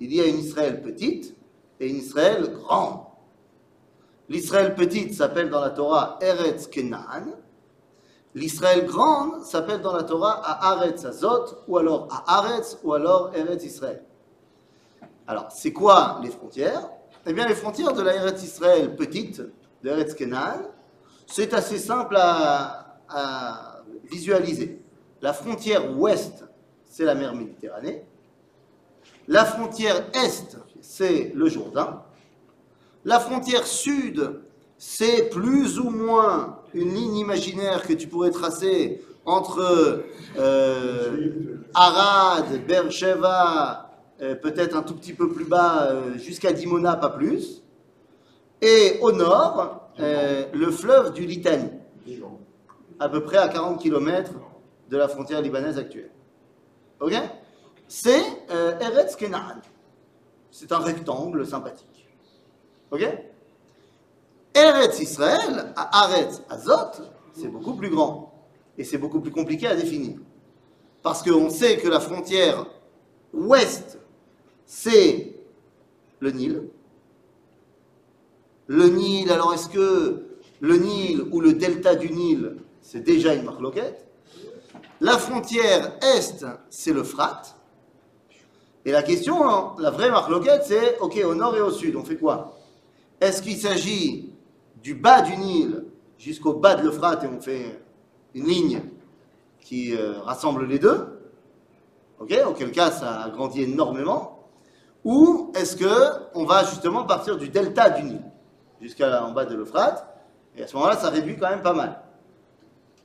Il 0.00 0.14
y 0.14 0.20
a 0.20 0.26
une 0.26 0.38
Israël 0.38 0.80
petite 0.80 1.34
et 1.80 1.88
une 1.88 1.96
Israël 1.96 2.50
grande. 2.52 3.00
L'Israël 4.28 4.74
petite 4.74 5.14
s'appelle 5.14 5.48
dans 5.48 5.60
la 5.60 5.70
Torah 5.70 6.18
Eretz 6.20 6.66
Kenan. 6.66 7.34
L'Israël 8.34 8.84
grande 8.84 9.42
s'appelle 9.42 9.80
dans 9.80 9.94
la 9.94 10.02
Torah 10.02 10.42
Haaretz 10.44 11.04
Azot, 11.04 11.64
ou 11.66 11.78
alors 11.78 12.08
Haaretz, 12.26 12.78
ou 12.84 12.92
alors 12.92 13.34
Eretz 13.34 13.64
Israël. 13.64 14.04
Alors, 15.26 15.50
c'est 15.50 15.72
quoi 15.72 16.20
les 16.22 16.30
frontières? 16.30 16.88
Eh 17.26 17.32
bien, 17.32 17.46
les 17.46 17.54
frontières 17.54 17.94
de 17.94 18.02
la 18.02 18.14
Eretz 18.14 18.42
Israël 18.42 18.94
petite, 18.96 19.40
de 19.82 19.88
Eretz 19.88 20.14
Kenan, 20.14 20.60
c'est 21.26 21.54
assez 21.54 21.78
simple 21.78 22.16
à, 22.16 23.00
à 23.08 23.82
visualiser. 24.04 24.82
La 25.20 25.32
frontière 25.32 25.98
ouest, 25.98 26.44
c'est 26.84 27.04
la 27.04 27.14
mer 27.14 27.34
Méditerranée. 27.34 28.04
La 29.26 29.44
frontière 29.44 30.06
est, 30.14 30.56
c'est 30.88 31.32
le 31.34 31.50
Jourdain. 31.50 32.02
La 33.04 33.20
frontière 33.20 33.66
sud, 33.66 34.40
c'est 34.78 35.28
plus 35.28 35.78
ou 35.78 35.90
moins 35.90 36.60
une 36.72 36.94
ligne 36.94 37.16
imaginaire 37.16 37.86
que 37.86 37.92
tu 37.92 38.08
pourrais 38.08 38.30
tracer 38.30 39.02
entre 39.26 40.02
euh, 40.38 41.58
Arad, 41.74 42.66
Beersheba, 42.66 43.90
euh, 44.22 44.34
peut-être 44.34 44.74
un 44.74 44.82
tout 44.82 44.94
petit 44.94 45.12
peu 45.12 45.30
plus 45.30 45.44
bas, 45.44 45.90
euh, 45.90 46.16
jusqu'à 46.16 46.52
Dimona, 46.52 46.96
pas 46.96 47.10
plus. 47.10 47.62
Et 48.62 48.98
au 49.02 49.12
nord, 49.12 49.90
euh, 50.00 50.44
le 50.54 50.70
fleuve 50.70 51.12
du 51.12 51.26
Litanie, 51.26 51.70
à 52.98 53.10
peu 53.10 53.22
près 53.22 53.36
à 53.36 53.48
40 53.48 53.78
km 53.78 54.32
de 54.88 54.96
la 54.96 55.06
frontière 55.06 55.42
libanaise 55.42 55.76
actuelle. 55.76 56.10
Ok? 56.98 57.12
C'est 57.88 58.22
Eretz 58.80 59.16
Kenan. 59.16 59.60
C'est 60.50 60.72
un 60.72 60.78
rectangle 60.78 61.46
sympathique. 61.46 62.08
Ok? 62.90 63.06
Eretz 64.54 65.00
Israël, 65.00 65.72
Aretz 65.76 66.42
Azot, 66.48 67.02
c'est 67.32 67.48
beaucoup 67.48 67.74
plus 67.74 67.90
grand. 67.90 68.32
Et 68.76 68.84
c'est 68.84 68.98
beaucoup 68.98 69.20
plus 69.20 69.30
compliqué 69.30 69.66
à 69.66 69.76
définir. 69.76 70.18
Parce 71.02 71.22
qu'on 71.22 71.50
sait 71.50 71.76
que 71.78 71.88
la 71.88 72.00
frontière 72.00 72.66
ouest, 73.32 73.98
c'est 74.66 75.34
le 76.20 76.30
Nil. 76.30 76.68
le 78.66 78.88
Nil, 78.88 79.30
alors 79.30 79.54
est-ce 79.54 79.68
que 79.68 80.26
le 80.60 80.76
Nil 80.76 81.22
ou 81.32 81.40
le 81.40 81.54
delta 81.54 81.94
du 81.94 82.10
Nil, 82.10 82.56
c'est 82.82 83.00
déjà 83.00 83.34
une 83.34 83.44
marloquette? 83.44 84.06
La 85.00 85.16
frontière 85.18 85.96
est, 86.02 86.44
c'est 86.70 86.92
le 86.92 87.04
Frat. 87.04 87.42
Et 88.88 88.90
la 88.90 89.02
question, 89.02 89.46
hein, 89.46 89.74
la 89.78 89.90
vraie 89.90 90.10
marloquette, 90.10 90.64
c'est, 90.64 90.98
ok, 91.00 91.20
au 91.22 91.34
nord 91.34 91.54
et 91.54 91.60
au 91.60 91.70
sud, 91.70 91.94
on 91.94 92.04
fait 92.04 92.16
quoi? 92.16 92.54
Est-ce 93.20 93.42
qu'il 93.42 93.58
s'agit 93.58 94.32
du 94.82 94.94
bas 94.94 95.20
du 95.20 95.36
Nil 95.36 95.84
jusqu'au 96.16 96.54
bas 96.54 96.74
de 96.74 96.84
l'Euphrate 96.84 97.22
et 97.22 97.26
on 97.26 97.38
fait 97.38 97.82
une 98.34 98.46
ligne 98.46 98.80
qui 99.60 99.94
euh, 99.94 100.18
rassemble 100.20 100.64
les 100.64 100.78
deux? 100.78 101.20
Ok, 102.18 102.34
auquel 102.48 102.72
cas 102.72 102.90
ça 102.90 103.20
a 103.20 103.28
grandi 103.28 103.60
énormément. 103.60 104.48
Ou 105.04 105.52
est-ce 105.54 105.76
que 105.76 106.24
on 106.34 106.46
va 106.46 106.64
justement 106.64 107.04
partir 107.04 107.36
du 107.36 107.50
delta 107.50 107.90
du 107.90 108.04
Nil 108.04 108.22
jusqu'à 108.80 109.22
en 109.22 109.32
bas 109.32 109.44
de 109.44 109.54
l'Euphrate? 109.54 110.06
Et 110.56 110.62
à 110.62 110.66
ce 110.66 110.74
moment-là, 110.76 110.96
ça 110.96 111.10
réduit 111.10 111.36
quand 111.36 111.50
même 111.50 111.60
pas 111.60 111.74
mal. 111.74 112.00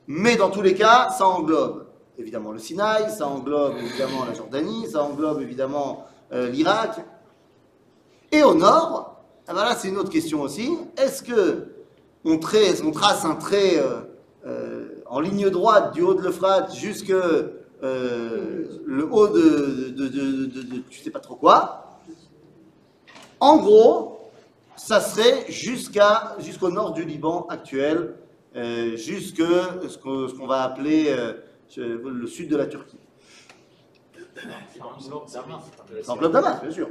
Mais 0.06 0.36
dans 0.36 0.48
tous 0.48 0.62
les 0.62 0.74
cas, 0.74 1.10
ça 1.10 1.26
englobe 1.26 1.83
évidemment 2.18 2.52
le 2.52 2.58
Sinaï, 2.58 3.10
ça 3.10 3.26
englobe 3.26 3.76
évidemment 3.78 4.24
la 4.24 4.34
Jordanie, 4.34 4.86
ça 4.90 5.02
englobe 5.02 5.40
évidemment 5.42 6.06
euh, 6.32 6.48
l'Irak. 6.48 7.00
Et 8.32 8.42
au 8.42 8.54
nord, 8.54 9.22
ah 9.46 9.54
ben 9.54 9.64
là 9.64 9.74
c'est 9.76 9.88
une 9.88 9.98
autre 9.98 10.10
question 10.10 10.42
aussi, 10.42 10.76
est-ce 10.96 11.22
que 11.22 11.68
on, 12.24 12.38
trace, 12.38 12.82
un 13.24 13.34
trait 13.34 13.78
euh, 13.78 14.00
euh, 14.46 15.02
en 15.06 15.20
ligne 15.20 15.50
droite 15.50 15.92
du 15.92 16.02
haut 16.02 16.14
de 16.14 16.22
l'Euphrate 16.22 16.74
jusque 16.74 17.12
le 17.82 19.08
haut 19.10 19.28
de, 19.28 19.90
de, 19.90 20.08
de, 20.08 20.78
tu 20.88 21.00
sais 21.02 21.10
pas 21.10 21.20
trop 21.20 21.34
quoi 21.34 21.98
En 23.40 23.58
gros, 23.58 24.30
ça 24.74 25.00
serait 25.00 25.44
jusqu'au 25.50 26.70
nord 26.70 26.92
du 26.92 27.04
Liban 27.04 27.46
actuel, 27.50 28.14
jusque 28.94 29.42
ce 29.42 29.98
qu'on 29.98 30.28
ce 30.28 30.34
qu'on 30.34 30.46
va 30.46 30.62
appeler 30.62 31.14
le 31.80 32.26
sud 32.26 32.50
de 32.50 32.56
la 32.56 32.66
Turquie. 32.66 32.98
C'est 34.68 36.08
en 36.10 36.16
plein 36.16 36.28
Damas, 36.28 36.60
bien 36.62 36.70
sûr. 36.70 36.88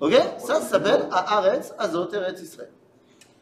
Ok? 0.00 0.12
Ça, 0.38 0.54
ça 0.56 0.62
s'appelle 0.62 1.08
Haaretz, 1.10 1.72
Azot, 1.78 2.10
Eretz 2.12 2.40
Israël. 2.42 2.70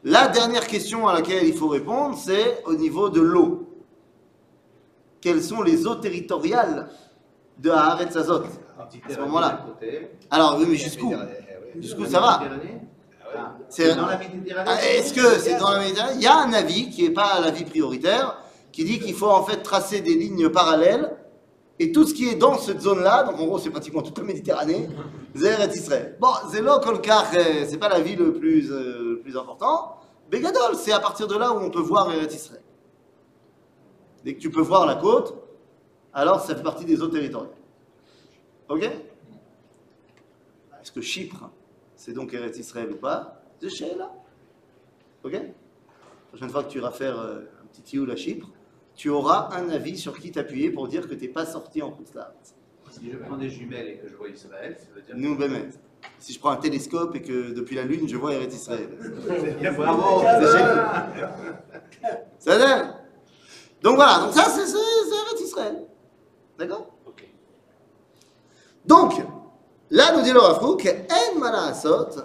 La 0.05 0.29
dernière 0.29 0.67
question 0.67 1.09
à 1.09 1.15
laquelle 1.15 1.47
il 1.47 1.55
faut 1.55 1.69
répondre, 1.69 2.17
c'est 2.17 2.63
au 2.65 2.75
niveau 2.75 3.09
de 3.09 3.21
l'eau. 3.21 3.69
Quelles 5.21 5.43
sont 5.43 5.63
les 5.63 5.87
eaux 5.87 5.97
territoriales 5.97 6.89
de 7.59 7.71
Haaretz 7.71 8.17
Azot 8.17 8.43
à 8.79 8.89
ce 9.13 9.19
moment-là? 9.21 9.67
Alors, 10.31 10.57
oui, 10.59 10.67
mais 10.69 10.77
jusqu'où? 10.77 11.13
Jusqu'où 11.81 12.07
ça 12.07 12.21
va? 12.21 12.43
C'est- 13.69 13.95
dans 13.95 14.07
la 14.07 14.17
Méditerranée. 14.19 14.71
Ah, 14.71 14.83
Est-ce 14.85 15.13
que 15.13 15.39
c'est 15.39 15.59
dans 15.59 15.71
la 15.73 15.81
Méditerranée? 15.81 16.15
Il 16.17 16.23
y 16.23 16.27
a 16.27 16.39
un 16.39 16.53
avis 16.53 16.91
qui 16.91 17.03
n'est 17.03 17.15
pas 17.15 17.41
l'avis 17.41 17.65
prioritaire, 17.65 18.41
qui 18.73 18.85
dit 18.85 18.99
qu'il 18.99 19.15
faut 19.15 19.31
en 19.31 19.45
fait 19.45 19.63
tracer 19.63 20.01
des 20.01 20.15
lignes 20.15 20.49
parallèles, 20.49 21.17
et 21.81 21.93
tout 21.93 22.07
ce 22.07 22.13
qui 22.13 22.29
est 22.29 22.35
dans 22.35 22.59
cette 22.59 22.81
zone-là, 22.81 23.23
donc 23.23 23.39
en 23.39 23.47
gros 23.47 23.59
c'est 23.59 23.71
pratiquement 23.71 24.03
toute 24.03 24.19
la 24.19 24.25
Méditerranée, 24.25 24.89
Zer 25.35 25.61
et 25.61 25.77
Israël. 25.77 26.17
Bon, 26.21 26.33
Zélo 26.51 26.81
Kolkar, 26.81 27.31
euh, 27.35 27.65
c'est 27.69 27.79
pas 27.79 27.89
l'avis 27.89 28.17
le 28.17 28.33
plus, 28.33 28.73
euh, 28.73 29.11
le 29.11 29.21
plus 29.21 29.37
important. 29.37 29.97
Begadol, 30.31 30.75
c'est 30.75 30.93
à 30.93 31.01
partir 31.01 31.29
de 31.29 31.37
là 31.37 31.53
où 31.53 31.59
on 31.59 31.71
peut 31.71 31.81
voir 31.81 32.13
Eretz 32.13 32.35
Israël. 32.35 32.63
Dès 34.25 34.35
que 34.35 34.41
tu 34.41 34.51
peux 34.51 34.61
voir 34.61 34.87
la 34.87 34.97
côte, 34.97 35.37
alors 36.13 36.41
ça 36.41 36.57
fait 36.57 36.63
partie 36.63 36.85
des 36.85 37.01
eaux 37.01 37.09
territoriales. 37.09 37.55
Ok? 38.69 38.83
Est-ce 40.83 40.93
que 40.93 41.01
Chypre, 41.01 41.51
c'est 41.95 42.13
donc 42.13 42.35
Eretz 42.35 42.59
Israël 42.59 42.91
ou 42.93 42.97
pas? 42.97 43.43
C'est 43.61 43.97
là. 43.97 44.13
Ok? 45.23 45.33
La 45.33 45.41
prochaine 46.29 46.51
fois 46.51 46.65
que 46.65 46.71
tu 46.71 46.79
iras 46.79 46.91
faire 46.91 47.19
euh, 47.19 47.41
un 47.63 47.67
petit 47.67 47.83
tioul 47.83 48.11
à 48.11 48.17
Chypre, 48.17 48.49
tu 48.99 49.11
auras 49.11 49.51
un 49.53 49.71
avis 49.71 49.97
sur 49.97 50.19
qui 50.19 50.33
t'appuyer 50.33 50.71
pour 50.71 50.89
dire 50.89 51.09
que 51.09 51.15
tu 51.15 51.23
n'es 51.23 51.29
pas 51.29 51.47
sorti 51.47 51.81
en 51.81 51.97
là. 52.17 52.35
Si 52.91 53.13
je 53.13 53.17
prends 53.17 53.37
des 53.37 53.49
jumelles 53.49 53.87
et 53.91 53.97
que 53.99 54.09
je 54.09 54.17
vois 54.17 54.29
Israël, 54.29 54.77
ça 54.77 54.87
veut 54.93 55.03
dire 55.03 55.15
Nous, 55.17 55.37
Bémet. 55.37 55.69
Si 56.19 56.33
je 56.33 56.41
prends 56.41 56.51
un 56.51 56.57
télescope 56.57 57.15
et 57.15 57.23
que 57.23 57.53
depuis 57.53 57.77
la 57.77 57.85
Lune, 57.85 58.09
je 58.09 58.17
vois 58.17 58.35
Eretz 58.35 58.55
Israël. 58.57 58.89
que. 59.63 59.77
Bravo 59.77 60.21
C'est 60.23 60.53
génial. 60.53 61.63
Ça 62.41 62.59
donne 62.59 62.95
Donc 63.83 63.95
voilà, 63.95 64.19
donc 64.19 64.33
ça 64.33 64.47
c'est 64.47 64.63
Eretz 64.63 65.41
Israël. 65.43 65.85
D'accord? 66.59 66.89
Ok. 67.07 67.25
Donc, 68.85 69.23
là 69.91 70.17
nous 70.17 70.23
dit 70.23 70.33
le 70.33 70.41
Rav 70.41 70.59
Kook, 70.59 70.89
En 70.89 71.39
Malasot, 71.39 72.17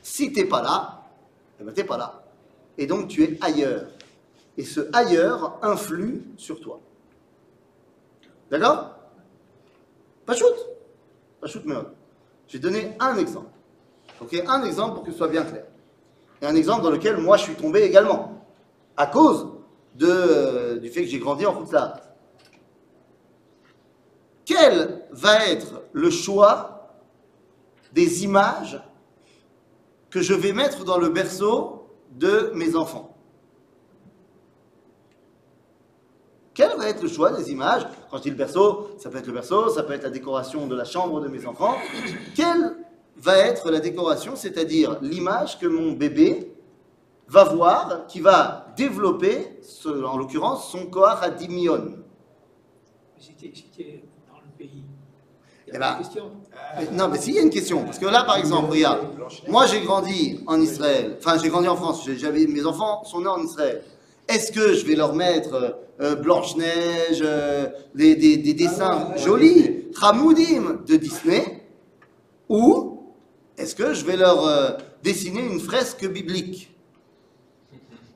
si 0.00 0.32
t'es 0.32 0.46
pas 0.46 0.62
là, 0.62 1.02
eh 1.60 1.64
ben 1.64 1.74
t'es 1.74 1.84
pas 1.84 1.98
là. 1.98 2.24
Et 2.78 2.86
donc 2.86 3.08
tu 3.08 3.24
es 3.24 3.38
ailleurs. 3.42 3.88
Et 4.56 4.64
ce 4.64 4.80
ailleurs 4.92 5.58
influe 5.62 6.22
sur 6.36 6.60
toi. 6.60 6.80
D'accord? 8.50 8.96
Pas 10.26 10.34
shoot. 10.34 10.54
Pas 11.40 11.46
shoot, 11.46 11.62
mais 11.64 11.74
Je 12.48 12.54
vais 12.54 12.58
donner 12.58 12.96
un 13.00 13.16
exemple. 13.16 13.50
Ok 14.20 14.40
Un 14.46 14.64
exemple 14.64 14.94
pour 14.96 15.04
que 15.04 15.12
ce 15.12 15.18
soit 15.18 15.28
bien 15.28 15.44
clair. 15.44 15.64
Et 16.40 16.46
un 16.46 16.54
exemple 16.54 16.82
dans 16.82 16.90
lequel 16.90 17.16
moi 17.16 17.36
je 17.36 17.44
suis 17.44 17.54
tombé 17.54 17.82
également. 17.82 18.44
À 18.96 19.06
cause 19.06 19.48
du 19.94 20.88
fait 20.90 21.02
que 21.02 21.08
j'ai 21.08 21.18
grandi 21.18 21.46
en 21.46 21.52
Routard. 21.52 22.00
Quel 24.44 25.02
va 25.10 25.46
être 25.46 25.82
le 25.92 26.10
choix 26.10 26.94
des 27.92 28.24
images 28.24 28.80
que 30.10 30.20
je 30.20 30.34
vais 30.34 30.52
mettre 30.52 30.84
dans 30.84 30.98
le 30.98 31.08
berceau 31.08 31.86
de 32.10 32.52
mes 32.54 32.74
enfants? 32.74 33.11
Quel 36.54 36.76
va 36.76 36.88
être 36.88 37.02
le 37.02 37.08
choix 37.08 37.30
des 37.32 37.50
images 37.50 37.86
Quand 38.10 38.18
je 38.18 38.22
dis 38.24 38.30
le 38.30 38.36
berceau, 38.36 38.90
ça 38.98 39.08
peut 39.10 39.18
être 39.18 39.26
le 39.26 39.32
berceau, 39.32 39.70
ça 39.70 39.82
peut 39.82 39.94
être 39.94 40.02
la 40.04 40.10
décoration 40.10 40.66
de 40.66 40.76
la 40.76 40.84
chambre 40.84 41.20
de 41.20 41.28
mes 41.28 41.46
enfants. 41.46 41.74
Quelle 42.34 42.76
va 43.16 43.38
être 43.38 43.70
la 43.70 43.80
décoration, 43.80 44.36
c'est-à-dire 44.36 44.98
l'image 45.00 45.58
que 45.58 45.66
mon 45.66 45.92
bébé 45.92 46.52
va 47.28 47.44
voir, 47.44 48.06
qui 48.06 48.20
va 48.20 48.66
développer, 48.76 49.58
ce- 49.62 50.04
en 50.04 50.18
l'occurrence, 50.18 50.70
son 50.70 50.86
corps 50.86 51.22
à 51.22 51.30
dimion. 51.30 51.98
C'était 53.18 54.02
dans 54.28 54.38
le 54.40 54.50
pays. 54.58 54.84
Il 55.66 55.72
Eh 55.72 55.76
y 55.76 55.78
ben, 55.78 55.82
a 55.86 55.92
une 55.92 55.98
question. 55.98 56.30
Mais- 56.76 56.90
Non, 56.90 57.08
mais 57.08 57.18
s'il 57.18 57.34
y 57.34 57.38
a 57.38 57.42
une 57.42 57.50
question, 57.50 57.84
parce 57.84 57.98
que 57.98 58.06
là, 58.06 58.24
par 58.24 58.36
exemple, 58.36 58.70
regarde, 58.72 59.06
moi 59.48 59.64
j'ai 59.66 59.80
grandi 59.80 60.40
en 60.46 60.60
Israël, 60.60 61.16
enfin 61.18 61.38
j'ai 61.38 61.48
grandi 61.48 61.68
en 61.68 61.76
France, 61.76 62.06
mes 62.06 62.66
enfants 62.66 63.04
sont 63.04 63.20
nés 63.20 63.28
en 63.28 63.42
Israël. 63.42 63.82
Est-ce 64.28 64.52
que 64.52 64.74
je 64.74 64.86
vais 64.86 64.94
leur 64.94 65.14
mettre 65.14 65.78
euh, 66.00 66.14
Blanche-Neige, 66.16 67.22
euh, 67.22 67.66
des, 67.94 68.14
des- 68.14 68.36
des 68.38 68.54
dessins 68.54 69.14
jolis, 69.16 69.86
Hamoudim 70.00 70.80
de 70.86 70.96
Disney, 70.96 71.62
ou 72.48 73.02
est-ce 73.58 73.74
que 73.74 73.92
je 73.94 74.04
vais 74.04 74.16
leur 74.16 74.46
euh, 74.46 74.70
dessiner 75.02 75.42
une 75.44 75.60
fresque 75.60 76.06
biblique? 76.08 76.74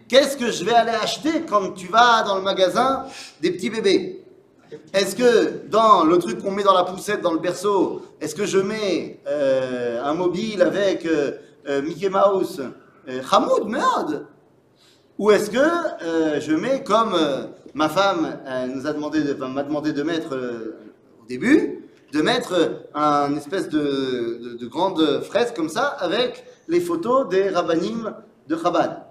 Qu'est-ce 0.09 0.37
que 0.37 0.51
je 0.51 0.64
vais 0.64 0.73
aller 0.73 0.92
acheter 0.92 1.42
quand 1.49 1.73
tu 1.73 1.88
vas 1.88 2.23
dans 2.23 2.37
le 2.37 2.42
magasin 2.42 3.07
des 3.40 3.51
petits 3.51 3.71
bébés? 3.71 4.23
Est-ce 4.92 5.14
que 5.14 5.66
dans 5.69 6.05
le 6.05 6.19
truc 6.19 6.40
qu'on 6.42 6.51
met 6.53 6.62
dans 6.64 6.75
la 6.75 6.85
poussette, 6.85 7.21
dans 7.23 7.33
le 7.33 7.38
berceau, 7.40 8.03
est-ce 8.21 8.35
que 8.35 8.47
je 8.47 8.59
mets 8.59 9.21
euh, 9.27 10.03
un 10.03 10.14
mobile 10.14 10.62
avec 10.62 11.05
euh, 11.07 11.33
euh, 11.69 11.83
Mickey 11.83 12.09
Mouse, 12.09 12.62
euh, 13.09 13.21
Hamoud, 13.31 13.69
merde 13.69 14.27
Ou 15.18 15.31
est-ce 15.31 15.50
que 15.50 15.59
euh, 15.59 16.40
je 16.40 16.52
mets 16.52 16.83
comme 16.85 17.14
euh, 17.14 17.46
ma 17.74 17.88
femme 17.88 18.38
euh, 18.46 18.66
nous 18.66 18.87
a 18.87 18.92
demandé 18.92 19.20
m'a 19.38 19.62
demandé 19.62 19.92
de 19.92 20.02
mettre 20.02 20.35
euh, 20.35 20.79
au 21.22 21.26
début, 21.26 21.85
de 22.12 22.22
mettre 22.22 22.85
un 22.94 23.35
espèce 23.37 23.68
de, 23.68 23.79
de, 24.42 24.59
de 24.59 24.66
grande 24.66 25.22
fresque 25.22 25.57
comme 25.57 25.68
ça 25.70 25.85
avec 25.87 26.44
les 26.68 26.81
photos 26.81 27.29
des 27.29 27.48
rabbinim 27.48 28.14
de 28.46 28.57
Chabad 28.57 29.05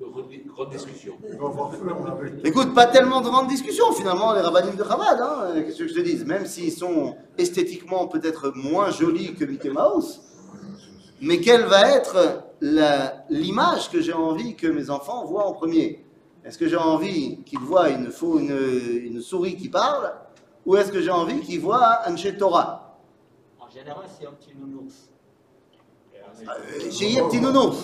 Grande- 0.00 0.70
discussion. 0.70 1.14
Écoute, 2.44 2.74
pas 2.74 2.86
tellement 2.86 3.20
de 3.20 3.26
grandes 3.26 3.48
discussions 3.48 3.92
finalement, 3.92 4.32
les 4.32 4.40
rabbinim 4.40 4.76
de 4.76 4.84
Chabad, 4.84 5.20
hein, 5.20 5.62
qu'est-ce 5.64 5.78
que 5.78 5.88
je 5.88 5.94
te 5.94 6.00
dise? 6.00 6.24
Même 6.24 6.46
s'ils 6.46 6.72
sont 6.72 7.16
esthétiquement 7.36 8.06
peut-être 8.06 8.52
moins 8.54 8.90
jolis 8.90 9.34
que 9.34 9.44
Mickey 9.44 9.70
Mouse, 9.70 10.20
mais 11.20 11.40
quelle 11.40 11.64
va 11.64 11.90
être 11.90 12.44
l'image 12.60 13.90
que 13.90 14.00
j'ai 14.00 14.12
envie 14.12 14.54
que 14.56 14.66
mes 14.66 14.90
enfants 14.90 15.24
voient 15.24 15.46
en 15.46 15.52
premier 15.52 16.04
Est-ce 16.44 16.58
que 16.58 16.66
j'ai 16.68 16.76
envie 16.76 17.38
qu'ils 17.44 17.60
voient 17.60 17.88
une, 17.90 18.10
faux- 18.10 18.38
une, 18.38 18.56
une 19.04 19.20
souris 19.20 19.56
qui 19.56 19.68
parle 19.68 20.12
Ou 20.66 20.76
est-ce 20.76 20.90
que 20.90 21.00
j'ai 21.00 21.10
envie 21.10 21.40
qu'ils 21.40 21.60
voient 21.60 22.06
un 22.08 22.14
Torah? 22.36 22.98
En 23.60 23.68
général, 23.70 24.04
c'est 24.18 24.26
un 24.26 24.32
petit 24.32 24.54
nounours. 24.58 25.10
Euh, 26.42 26.90
J'ai 26.90 27.14
eu 27.14 27.20
un 27.20 27.28
petit 27.28 27.40
nounours 27.40 27.76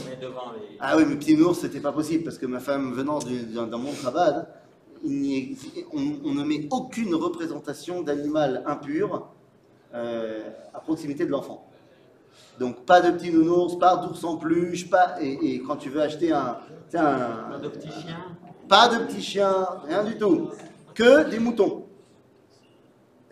les. 0.52 0.76
Ah 0.80 0.96
oui, 0.96 1.04
mais 1.08 1.16
petit 1.16 1.36
nounours, 1.36 1.58
c'était 1.60 1.80
pas 1.80 1.92
possible 1.92 2.24
parce 2.24 2.38
que 2.38 2.46
ma 2.46 2.60
femme 2.60 2.92
venant 2.92 3.18
du- 3.18 3.42
d'un 3.42 3.66
monde 3.66 3.94
Chabad, 4.02 4.48
on 5.04 5.08
ne 6.34 6.44
met 6.44 6.66
aucune 6.70 7.14
représentation 7.14 8.02
d'animal 8.02 8.62
impur 8.66 9.28
euh, 9.94 10.42
à 10.72 10.80
proximité 10.80 11.24
de 11.26 11.30
l'enfant. 11.30 11.66
Donc 12.58 12.84
pas 12.84 13.00
de 13.00 13.10
petits 13.10 13.32
nounours, 13.32 13.78
pas 13.78 13.96
d'ours 13.96 14.22
en 14.24 14.36
peluche, 14.36 14.88
pas 14.88 15.16
et, 15.20 15.54
et 15.54 15.62
quand 15.62 15.76
tu 15.76 15.90
veux 15.90 16.00
acheter 16.02 16.32
un, 16.32 16.58
Pas 16.92 17.58
de 17.60 17.68
petits 17.68 17.88
chiens. 17.90 18.16
pas 18.68 18.88
de 18.88 18.98
petits 19.04 19.22
chiens, 19.22 19.66
rien 19.86 20.04
du 20.04 20.16
tout, 20.16 20.50
que 20.94 21.28
des 21.28 21.38
moutons. 21.38 21.82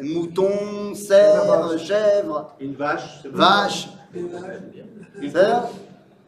Moutons, 0.00 0.94
cerfs, 0.94 1.78
chèvres, 1.78 2.54
Une 2.58 2.74
vache, 2.74 3.24
vaches. 3.26 3.88
cerfs. 5.30 5.68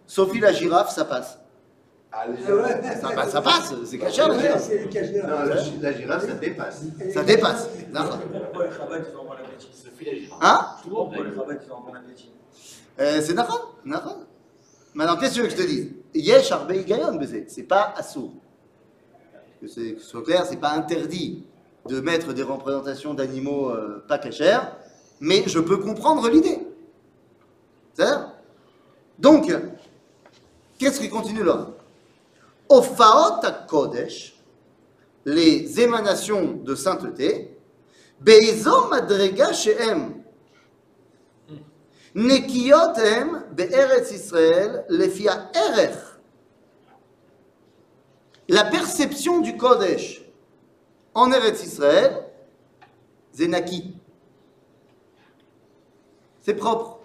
Sophie 0.07 0.39
la 0.39 0.53
girafe, 0.53 0.91
ça 0.91 1.05
passe. 1.05 1.39
Allez, 2.13 2.35
Ah 2.47 2.53
ouais. 2.55 2.83
Ça, 3.01 3.11
passe, 3.11 3.31
ça 3.31 3.43
passe, 3.43 3.75
c'est 3.87 3.99
caché 3.99 4.21
la 4.21 4.39
girafe. 4.39 4.71
Non, 4.71 5.45
la, 5.47 5.57
gi- 5.57 5.79
la 5.81 5.93
girafe, 5.93 6.27
ça 6.29 6.35
dépasse. 6.35 6.83
Ça 7.13 7.23
dépasse. 7.25 7.69
Pourquoi 7.93 8.67
les 8.67 8.71
Chabad, 8.73 9.05
ils 9.11 9.17
ont 9.17 9.25
bon 9.25 9.33
appétit 9.33 9.69
Sophie 9.73 10.05
la 10.05 10.15
girafe. 10.15 10.39
Hein 10.41 10.67
Pourquoi 10.89 11.25
les 11.25 11.31
ils 11.31 12.34
Euh, 13.01 13.21
C'est 13.23 13.35
Nahon, 13.35 13.59
Nahon. 13.85 14.25
Maintenant, 14.95 15.17
qu'est-ce 15.17 15.31
que 15.31 15.35
tu 15.37 15.43
veux 15.43 15.49
que 15.49 15.53
je 15.57 15.63
te 15.63 15.67
dise? 15.69 15.91
Yesh 16.15 16.53
Arbei 16.53 16.85
Gayon, 16.85 17.17
baiser. 17.17 17.47
c'est 17.49 17.65
pas 17.65 17.93
assourd. 17.97 18.33
Que, 19.61 19.67
c'est- 19.67 19.97
ce 19.99 20.05
soit 20.07 20.23
clair, 20.23 20.47
c'est 20.47 20.59
pas 20.61 20.71
interdit 20.73 21.45
de 21.89 22.01
mettre 22.01 22.33
des 22.33 22.43
représentations 22.43 23.15
d'animaux 23.15 23.71
euh, 23.71 24.05
pas 24.07 24.19
cachers, 24.19 24.61
mais 25.21 25.43
je 25.47 25.59
peux 25.59 25.79
comprendre 25.79 26.29
l'idée. 26.29 26.59
C'est-à-dire 27.95 28.31
Donc, 29.19 29.53
qu'est-ce 30.79 31.01
qui 31.01 31.09
continue 31.09 31.45
là? 31.45 31.69
Ofaot 32.69 33.41
Kodesh, 33.69 34.37
les 35.25 35.81
émanations 35.81 36.53
de 36.65 36.75
sainteté, 36.75 37.57
Beizom 38.21 38.89
Madrega 38.91 39.53
Shehem, 39.53 40.15
נקיות 42.16 42.98
הם 42.98 43.34
בארץ 43.52 44.12
ישראל 44.12 44.78
לפי 44.90 45.30
הערך. 45.30 46.18
La 48.52 48.64
perception 48.66 49.42
du 49.42 49.56
Kodesh 49.58 50.24
en 51.14 51.32
Eretz 51.32 51.64
Israël, 51.64 52.26
c'est 53.32 53.48
naki. 53.48 53.94
C'est 56.42 56.56
propre. 56.56 57.00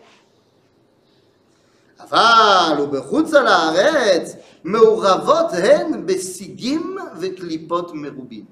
אבל 2.01 2.81
ובחוץ 2.81 3.35
על 3.35 3.47
הארץ 3.47 4.37
מעורבות 4.65 5.47
הן 5.53 6.07
בסיגים 6.07 6.97
וקליפות 7.21 7.91
מרובים. 7.95 8.45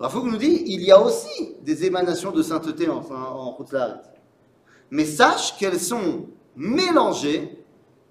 Rafouk 0.00 0.24
nous 0.24 0.36
dit, 0.36 0.64
il 0.66 0.82
y 0.82 0.90
a 0.90 1.00
aussi 1.00 1.54
des 1.62 1.84
émanations 1.84 2.32
de 2.32 2.42
sainteté 2.42 2.88
en, 2.88 2.98
en 2.98 3.56
Chutz 3.56 3.72
La'aretz. 3.72 4.08
Mais 4.91 5.05
sache 5.05 5.57
qu'elles 5.57 5.79
sont 5.79 6.27
mélangées 6.55 7.63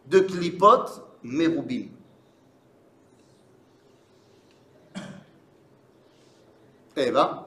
de 0.06 0.20
clipotes 0.20 1.02
mérubim. 1.22 1.88
Eh 6.96 7.10
ben, 7.12 7.44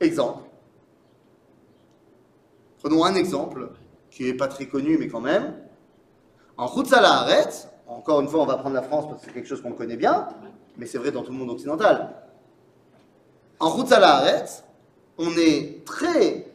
exemple. 0.00 0.44
Prenons 2.78 3.04
un 3.04 3.14
exemple 3.16 3.70
qui 4.10 4.24
n'est 4.24 4.34
pas 4.34 4.46
très 4.46 4.66
connu, 4.66 4.96
mais 4.96 5.08
quand 5.08 5.20
même. 5.20 5.54
En 6.56 6.68
Khutzala 6.68 7.20
Haaretz, 7.20 7.68
encore 7.88 8.20
une 8.20 8.28
fois, 8.28 8.42
on 8.42 8.46
va 8.46 8.56
prendre 8.56 8.76
la 8.76 8.82
France 8.82 9.06
parce 9.08 9.20
que 9.20 9.26
c'est 9.26 9.32
quelque 9.32 9.48
chose 9.48 9.60
qu'on 9.60 9.72
connaît 9.72 9.96
bien, 9.96 10.28
mais 10.76 10.86
c'est 10.86 10.98
vrai 10.98 11.10
dans 11.10 11.22
tout 11.22 11.32
le 11.32 11.38
monde 11.38 11.50
occidental. 11.50 12.14
En 13.58 13.76
Khutzala 13.76 14.18
Haaretz, 14.18 14.62
on 15.18 15.30
est 15.36 15.84
très 15.84 16.46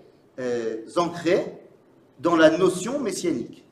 euh, 0.41 0.77
dans 2.19 2.35
la 2.35 2.57
notion 2.57 2.99
messianique. 2.99 3.63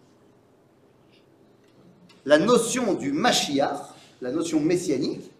La 2.25 2.37
notion 2.37 2.93
du 2.93 3.11
Mashiach, 3.11 3.79
la 4.21 4.31
notion 4.31 4.59
messianique, 4.59 5.31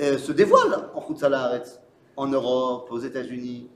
euh, 0.00 0.16
se 0.18 0.32
dévoile 0.32 0.88
en 0.94 1.00
Khutzala 1.02 1.42
Haaretz, 1.44 1.80
en 2.16 2.26
Europe, 2.28 2.88
aux 2.90 3.00
États-Unis. 3.00 3.68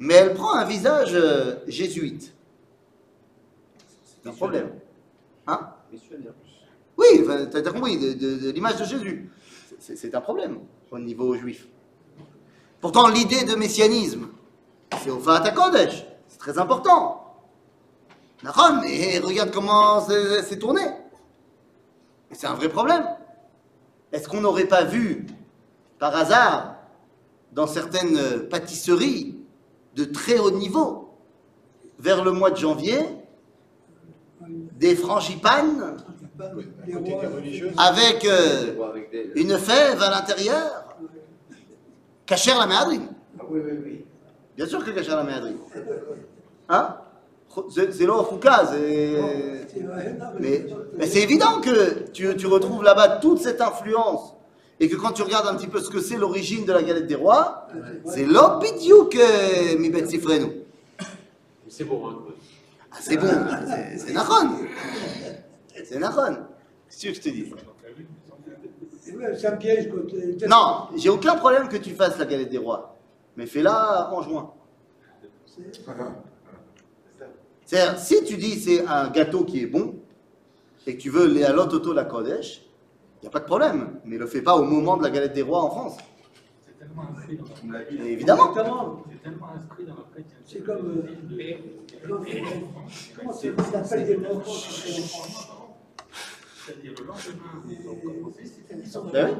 Mais 0.00 0.14
elle 0.14 0.34
prend 0.34 0.54
un 0.54 0.64
visage 0.64 1.10
euh, 1.14 1.56
jésuite. 1.66 2.32
C'est 4.04 4.28
un 4.28 4.32
problème. 4.32 4.70
Hein? 5.46 5.70
Oui, 6.96 7.06
tu 7.50 7.56
as 7.56 7.62
compris, 7.72 7.98
de, 7.98 8.12
de- 8.14 8.36
de 8.38 8.50
l'image 8.50 8.76
de 8.78 8.84
Jésus. 8.84 9.30
C'est 9.78 10.14
un 10.14 10.20
problème 10.20 10.58
au 10.90 10.98
niveau 10.98 11.34
juif. 11.36 11.68
Pourtant, 12.80 13.08
l'idée 13.08 13.44
de 13.44 13.54
messianisme, 13.54 14.28
c'est 15.02 15.10
au 15.10 15.18
Fat 15.18 15.50
Kodesh. 15.50 16.04
C'est 16.28 16.38
très 16.38 16.58
important. 16.58 17.24
D'accord 18.42 18.82
Et 18.86 19.18
regarde 19.18 19.50
comment 19.50 20.00
c'est 20.00 20.58
tourné. 20.58 20.82
C'est 22.32 22.46
un 22.46 22.54
vrai 22.54 22.68
problème. 22.68 23.04
Est-ce 24.12 24.28
qu'on 24.28 24.40
n'aurait 24.40 24.66
pas 24.66 24.84
vu, 24.84 25.26
par 25.98 26.14
hasard, 26.14 26.76
dans 27.52 27.66
certaines 27.66 28.48
pâtisseries 28.48 29.36
de 29.94 30.04
très 30.04 30.38
haut 30.38 30.50
niveau, 30.50 31.14
vers 31.98 32.22
le 32.22 32.32
mois 32.32 32.50
de 32.50 32.56
janvier, 32.56 32.98
des 34.40 34.94
frangipanes 34.94 35.96
avec 37.76 38.24
euh, 38.24 38.74
une 39.34 39.58
fève 39.58 40.00
à 40.00 40.10
l'intérieur 40.10 40.84
Cacher 42.26 42.52
la 42.58 42.66
méadrine. 42.66 43.08
Ah 43.40 43.44
oui, 43.48 43.60
oui, 43.64 43.72
oui. 43.82 44.04
Bien 44.58 44.66
sûr 44.66 44.84
que 44.84 44.90
cacher 44.90 45.10
la 45.12 45.22
méadrine. 45.22 45.56
Hein? 46.68 46.96
C'est 47.70 47.92
fouca, 48.28 48.66
c'est... 48.66 49.14
Mais, 50.40 50.66
mais 50.98 51.06
c'est 51.06 51.20
évident 51.22 51.60
que 51.60 52.10
tu, 52.10 52.36
tu 52.36 52.46
retrouves 52.48 52.82
là-bas 52.82 53.18
toute 53.22 53.38
cette 53.38 53.60
influence 53.60 54.34
et 54.80 54.88
que 54.88 54.96
quand 54.96 55.12
tu 55.12 55.22
regardes 55.22 55.46
un 55.46 55.54
petit 55.54 55.68
peu 55.68 55.78
ce 55.78 55.88
que 55.88 56.00
c'est 56.00 56.16
l'origine 56.16 56.64
de 56.64 56.72
la 56.72 56.82
galette 56.82 57.06
des 57.06 57.14
rois, 57.14 57.68
c'est 58.04 58.24
l'opidiou 58.24 59.04
que 59.04 59.76
mi 59.76 59.90
bet 59.90 60.06
sifrenu. 60.08 60.46
C'est 61.68 61.84
bon, 61.84 62.08
hein. 62.08 62.16
Ah, 62.90 62.96
c'est 63.00 63.16
bon, 63.16 63.28
c'est- 63.68 63.98
c'est 63.98 64.12
Nahon. 64.12 64.50
C'est 65.84 65.98
Nahon. 66.00 66.36
Qu'est-ce 66.90 67.06
que 67.10 67.14
je 67.14 67.20
te 67.20 67.28
dise 67.28 67.54
C'est 69.00 69.46
un 69.46 69.56
piège. 69.56 69.88
Non, 70.48 70.88
j'ai 70.96 71.10
aucun 71.10 71.36
problème 71.36 71.68
que 71.68 71.76
tu 71.76 71.90
fasses 71.90 72.18
la 72.18 72.24
galette 72.24 72.50
des 72.50 72.58
rois, 72.58 72.96
mais 73.38 73.46
fais-la 73.46 74.10
en 74.12 74.20
juin. 74.20 74.52
C'est-à-dire, 77.64 77.98
si 77.98 78.24
tu 78.24 78.36
dis 78.36 78.58
c'est 78.58 78.84
un 78.84 79.08
gâteau 79.10 79.44
qui 79.44 79.62
est 79.62 79.66
bon 79.66 79.94
et 80.86 80.96
que 80.96 81.00
tu 81.00 81.08
veux 81.08 81.26
les 81.26 81.44
alototo 81.44 81.92
la 81.92 82.04
Kodesh, 82.04 82.62
il 83.20 83.22
n'y 83.22 83.28
a 83.28 83.30
pas 83.30 83.38
de 83.38 83.44
problème, 83.44 84.00
mais 84.04 84.18
le 84.18 84.26
fais 84.26 84.42
pas 84.42 84.56
au 84.56 84.64
moment 84.64 84.96
de 84.96 85.04
la 85.04 85.10
galette 85.10 85.34
des 85.34 85.42
rois 85.42 85.62
en 85.62 85.70
France. 85.70 85.96
C'est 86.66 86.78
tellement 86.80 87.02
inscrit 87.16 87.36
dans. 87.36 88.04
Et 88.04 88.12
évidemment. 88.12 88.52
C'est 88.54 89.22
tellement 89.22 89.48
inscrit 89.54 89.84
dans 89.84 89.94
la 89.94 90.02
chrétienté. 90.12 90.42
C'est 90.44 90.64
comme. 90.64 91.04
euh, 91.38 91.56
Comment 93.16 93.32
ça 93.32 93.84
s'appelle 93.84 94.06
des 94.06 94.16
Ben 99.12 99.34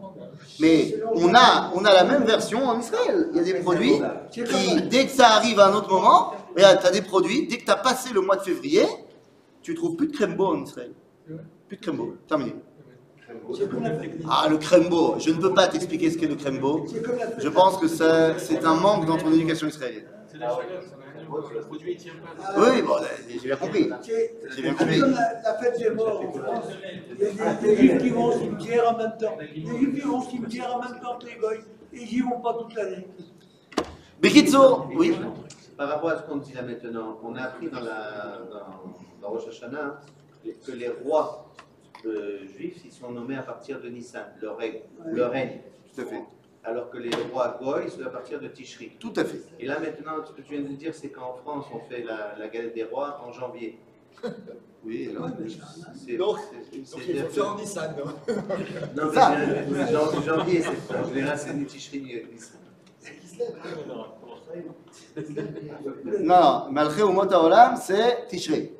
bandage. 0.00 0.30
Mais 0.60 0.94
on 1.14 1.34
a, 1.34 1.72
on 1.74 1.84
a 1.84 1.92
la 1.92 2.04
même 2.04 2.24
version 2.24 2.64
en 2.64 2.80
Israël. 2.80 3.28
Il 3.32 3.36
y 3.36 3.40
a 3.40 3.44
des 3.44 3.54
produits 3.60 4.00
qui, 4.30 4.82
dès 4.88 5.06
que 5.06 5.12
ça 5.12 5.28
arrive 5.28 5.60
à 5.60 5.68
un 5.68 5.74
autre 5.74 5.90
moment, 5.90 6.34
regarde, 6.54 6.80
tu 6.80 6.86
as 6.86 6.90
des 6.90 7.02
produits, 7.02 7.46
dès 7.46 7.58
que 7.58 7.64
tu 7.64 7.70
as 7.70 7.76
passé 7.76 8.12
le 8.12 8.20
mois 8.20 8.36
de 8.36 8.42
février, 8.42 8.84
tu 9.62 9.74
trouves 9.74 9.96
plus 9.96 10.08
de 10.08 10.26
beau 10.26 10.46
en 10.46 10.64
Israël. 10.64 10.92
Plus 11.68 11.76
de 11.76 11.90
beau. 11.90 12.16
Terminé. 12.26 12.54
Ah, 14.28 14.46
le 14.48 14.88
beau. 14.88 15.16
Je 15.18 15.30
ne 15.30 15.40
peux 15.40 15.54
pas 15.54 15.68
t'expliquer 15.68 16.10
ce 16.10 16.18
qu'est 16.18 16.26
le 16.26 16.36
la 16.36 17.38
Je 17.38 17.48
pense 17.48 17.78
que 17.78 17.88
c'est 17.88 18.64
un 18.64 18.74
manque 18.74 19.06
dans 19.06 19.16
ton 19.16 19.32
éducation 19.32 19.68
israélienne. 19.68 20.08
Le 21.54 21.60
produit, 21.62 21.92
il 21.92 21.96
tient 21.96 22.12
pas. 22.14 22.60
Oui, 22.60 22.82
bon, 22.82 22.94
j'ai 23.28 23.38
bien 23.38 23.56
compris. 23.56 23.88
C'est 24.02 24.34
J'ai 24.56 24.62
bien 24.62 24.74
compris. 24.74 25.00
comme 25.00 25.12
la, 25.12 25.42
la 25.42 25.54
fête 25.58 25.78
des 25.78 25.90
morts 25.90 26.20
en 26.20 26.32
France. 26.32 26.64
Il 27.18 27.36
y 27.36 27.40
a 27.40 27.54
des, 27.54 27.66
des 27.68 27.76
juifs 27.76 27.98
qui 28.02 28.10
vont 28.10 28.24
au 28.26 28.32
cimetière 28.32 28.90
en 28.92 28.96
même 28.98 29.16
temps. 29.18 29.36
Les 29.40 29.60
juifs 29.64 29.94
qui 29.94 30.00
vont 30.00 30.18
au 30.18 30.22
cimetière 30.22 30.76
en 30.76 30.80
même 30.82 31.00
temps 31.00 31.18
que 31.18 31.26
les 31.26 31.36
goy. 31.36 31.56
Et 31.94 32.02
ils 32.02 32.16
n'y 32.16 32.20
vont 32.20 32.40
pas 32.40 32.54
toute 32.54 32.74
l'année. 32.74 33.06
Bekitso, 34.20 34.84
oui. 34.94 35.16
Par 35.76 35.88
rapport 35.88 36.10
à 36.10 36.18
ce 36.18 36.22
qu'on 36.22 36.36
dit 36.36 36.52
là 36.52 36.62
maintenant, 36.62 37.18
on 37.24 37.34
a 37.34 37.42
appris 37.42 37.68
dans 37.68 37.80
la 37.80 38.38
dans, 38.50 39.20
dans 39.20 39.28
Rosh 39.34 39.48
Hashanah 39.48 40.00
que 40.64 40.72
les 40.72 40.88
rois 40.88 41.46
euh, 42.06 42.38
juifs 42.56 42.82
ils 42.84 42.92
sont 42.92 43.10
nommés 43.10 43.36
à 43.36 43.42
partir 43.42 43.80
de 43.80 43.88
Nissan, 43.88 44.24
leur 44.40 44.56
règne, 44.58 44.80
Ouais. 45.04 45.12
leur 45.14 45.30
règne. 45.32 45.60
Tout 45.94 46.02
à 46.02 46.04
fait. 46.04 46.22
Alors 46.64 46.90
que 46.90 46.98
les 46.98 47.10
rois 47.32 47.58
Goy 47.60 47.90
sont 47.90 48.02
à 48.06 48.10
partir 48.10 48.38
de 48.40 48.46
Tishri. 48.48 48.92
Tout 49.00 49.12
à 49.16 49.24
fait. 49.24 49.42
Et 49.58 49.66
là 49.66 49.78
maintenant, 49.80 50.24
ce 50.24 50.32
que 50.32 50.42
tu 50.42 50.52
viens 50.54 50.62
de 50.62 50.68
dire, 50.76 50.94
c'est 50.94 51.08
qu'en 51.10 51.34
France, 51.42 51.66
on 51.74 51.80
fait 51.90 52.02
la, 52.04 52.36
la 52.38 52.48
galette 52.48 52.74
des 52.74 52.84
rois 52.84 53.20
en 53.26 53.32
janvier. 53.32 53.78
Oui, 54.84 55.08
alors. 55.10 55.28
C'est- 55.94 56.16
Donc, 56.16 56.38
c'est- 56.72 56.78
Donc 56.78 56.86
c'est- 57.06 57.12
il 57.12 57.22
faut 57.22 57.28
faire 57.28 57.48
en 57.52 57.54
Nissan. 57.56 57.94
non? 57.96 58.04
Non, 58.96 59.08
mais 59.10 59.14
Ça. 59.14 59.36
bien, 59.36 59.86
jan- 59.92 60.22
janvier, 60.22 60.60
c'est 60.62 60.96
en 60.96 61.04
général 61.08 61.38
c'est 61.38 61.54
ni 61.54 61.66
Tishri 61.66 62.00
ni 62.00 62.14
Nissan. 62.32 62.58
Non, 66.20 66.70
Malché 66.70 67.02
ou 67.02 67.16
Olam, 67.18 67.76
c'est 67.80 68.26
Tishrei. 68.28 68.72